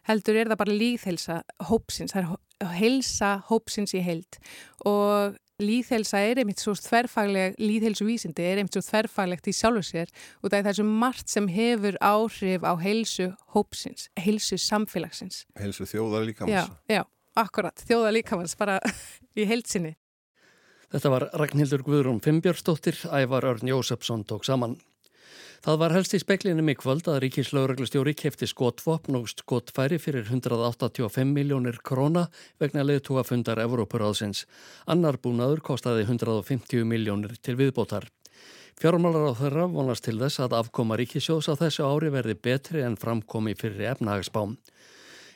heldur 0.09 0.39
er 0.39 0.51
það 0.53 0.61
bara 0.63 0.77
líðhelsa 0.79 1.41
hópsins, 1.71 2.15
það 2.15 2.37
er 2.37 2.77
heilsa 2.79 3.33
hópsins 3.49 3.95
í 3.97 4.03
heild 4.05 4.39
og 4.87 5.39
líðhelsa 5.61 6.21
er 6.25 6.41
einmitt 6.43 6.62
svo 6.62 6.75
þverfagleg, 6.79 7.57
líðhelsu 7.61 8.07
vísindi 8.09 8.45
er 8.47 8.61
einmitt 8.61 8.77
svo 8.77 8.83
þverfaglegt 8.87 9.51
í 9.51 9.55
sjálfu 9.57 9.83
sér 9.87 10.12
og 10.41 10.51
það 10.51 10.59
er 10.59 10.69
þessu 10.71 10.87
margt 10.88 11.33
sem 11.33 11.49
hefur 11.53 11.99
áhrif 12.01 12.65
á 12.65 12.73
heilsu 12.81 13.33
hópsins, 13.57 14.09
heilsu 14.21 14.59
samfélagsins. 14.61 15.43
Heilsu 15.59 15.88
þjóðar 15.88 16.29
líkamans. 16.31 16.71
Já, 16.88 16.97
já, 16.99 17.03
akkurat, 17.43 17.85
þjóðar 17.88 18.17
líkamans 18.19 18.57
bara 18.59 18.79
í 19.41 19.49
heilsinni. 19.49 19.97
Þetta 20.93 21.12
var 21.15 21.29
Ragnhildur 21.41 21.85
Guðrún 21.87 22.21
Fimbjörnsdóttir, 22.21 22.99
Ævar 23.09 23.47
Örn 23.49 23.71
Jósefsson 23.71 24.27
tók 24.29 24.45
saman. 24.45 24.77
Það 25.62 25.77
var 25.79 25.92
helst 25.94 26.14
í 26.16 26.18
speklinum 26.18 26.70
í 26.72 26.75
kvöld 26.75 27.07
að 27.07 27.20
Ríkislauglustjóri 27.22 28.16
kefti 28.18 28.48
skotvopn 28.51 29.14
og 29.14 29.29
skotfæri 29.31 30.01
fyrir 30.03 30.25
185 30.27 31.29
miljónir 31.37 31.77
króna 31.87 32.25
vegna 32.59 32.83
leðtúafundar 32.83 33.61
Evrópuráðsins. 33.62 34.40
Annar 34.90 35.20
búnaður 35.22 35.62
kostaði 35.68 36.03
150 36.09 36.83
miljónir 36.83 37.37
til 37.38 37.55
viðbótar. 37.61 38.09
Fjármálar 38.83 39.31
á 39.31 39.38
þeirra 39.38 39.68
vonast 39.70 40.03
til 40.09 40.16
þess 40.18 40.42
að 40.42 40.59
afkoma 40.64 40.98
Ríkisjós 40.98 41.46
á 41.46 41.55
þessu 41.55 41.87
ári 41.87 42.11
verði 42.11 42.35
betri 42.42 42.83
en 42.83 42.98
framkomi 42.98 43.55
fyrir 43.55 43.92
efnahagsbám. 43.92 44.59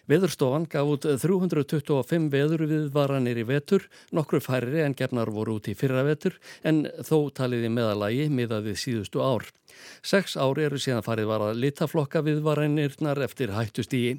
Veðurstofan 0.07 0.69
gaf 0.71 0.87
út 0.87 1.07
325 1.19 2.29
veðurviðvaranir 2.31 3.41
í 3.43 3.47
vetur, 3.49 3.89
nokkru 4.15 4.39
færri 4.45 4.85
en 4.85 4.95
gefnar 4.95 5.33
voru 5.35 5.57
út 5.59 5.67
í 5.67 5.75
fyrra 5.79 6.05
vetur 6.07 6.37
en 6.63 6.85
þó 7.03 7.33
taliði 7.35 7.73
meðalagi 7.75 8.29
miðaðið 8.31 8.79
síðustu 8.85 9.25
ár. 9.27 9.49
Seks 10.07 10.37
ári 10.39 10.69
eru 10.69 10.79
síðan 10.81 11.05
farið 11.05 11.31
var 11.33 11.45
að 11.49 11.59
litaflokka 11.65 12.23
viðvaranirnar 12.27 13.21
eftir 13.27 13.53
hættustígi. 13.57 14.15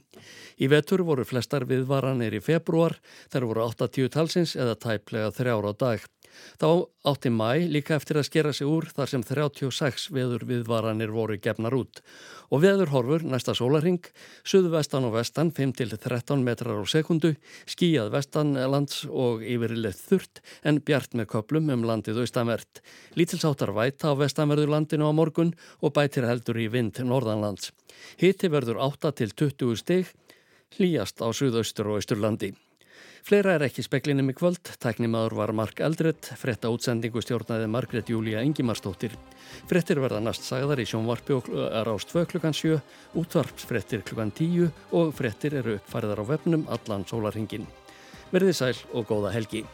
Í 0.60 0.70
vetur 0.72 1.06
voru 1.08 1.24
flestar 1.26 1.66
viðvaranir 1.70 2.36
í 2.36 2.44
februar, 2.44 2.98
þær 3.32 3.48
voru 3.48 3.66
80 3.70 4.12
talsins 4.14 4.58
eða 4.60 4.76
tæplega 4.76 5.32
þrjára 5.40 5.74
dag. 5.80 6.04
Þá 6.58 6.70
átti 7.08 7.32
mæ 7.34 7.68
líka 7.72 7.96
eftir 7.96 8.20
að 8.20 8.28
skera 8.30 8.54
sig 8.54 8.68
úr 8.68 8.90
þar 8.94 9.12
sem 9.12 9.24
36 9.24 10.10
veður 10.16 10.48
viðvaranir 10.50 11.14
voru 11.14 11.38
gefnar 11.42 11.76
út 11.78 12.02
og 12.54 12.62
veður 12.64 12.92
horfur 12.94 13.26
næsta 13.28 13.54
sólaring, 13.58 14.00
suðvestan 14.48 15.08
og 15.08 15.16
vestan 15.18 15.52
5-13 15.56 16.44
metrar 16.46 16.80
á 16.80 16.86
sekundu, 16.88 17.34
skíjað 17.68 18.14
vestanlands 18.16 19.04
og 19.08 19.44
yfirilegt 19.44 20.04
þurrt 20.08 20.42
en 20.64 20.80
bjart 20.80 21.18
með 21.18 21.30
köplum 21.34 21.72
um 21.74 21.84
landið 21.88 22.22
austanvert. 22.24 22.82
Lítilsáttar 23.20 23.74
væta 23.76 24.14
á 24.16 24.20
vestanverðu 24.20 24.70
landinu 24.72 25.10
á 25.10 25.14
morgun 25.16 25.56
og 25.82 25.96
bætir 25.98 26.28
heldur 26.30 26.60
í 26.62 26.70
vind 26.72 27.02
norðanlands. 27.04 27.74
Hitti 28.22 28.52
verður 28.54 28.80
8-20 28.88 29.76
stig, 29.84 30.14
hlýjast 30.78 31.20
á 31.24 31.28
suðaustur 31.32 31.92
og 31.92 32.02
austurlandi. 32.02 32.54
Fleira 33.28 33.58
er 33.58 33.64
ekki 33.66 33.84
speklinum 33.84 34.30
í 34.32 34.34
kvöld, 34.38 34.70
tæknimaður 34.80 35.34
var 35.36 35.52
Mark 35.60 35.82
Eldredd, 35.84 36.30
fretta 36.40 36.70
útsendingu 36.72 37.20
stjórnaði 37.20 37.66
Margret 37.68 38.08
Júlia 38.08 38.40
Ingimarsdóttir. 38.48 39.18
Frettir 39.68 40.00
verða 40.00 40.22
næst 40.24 40.46
sagðar 40.48 40.80
í 40.80 40.86
sjónvarpi 40.88 41.36
og 41.36 41.50
er 41.68 41.92
ást 41.92 42.14
2 42.14 42.24
klukkan 42.32 42.56
7, 42.56 42.78
útvarpsfrettir 43.20 44.06
klukkan 44.08 44.32
10 44.32 44.70
og 44.96 45.12
frettir 45.18 45.58
eru 45.60 45.76
uppfæriðar 45.76 46.24
á 46.24 46.26
vefnum 46.30 46.64
allan 46.72 47.04
sólarhingin. 47.12 47.68
Verðið 48.32 48.56
sæl 48.62 48.80
og 48.94 49.12
góða 49.12 49.34
helgi. 49.36 49.66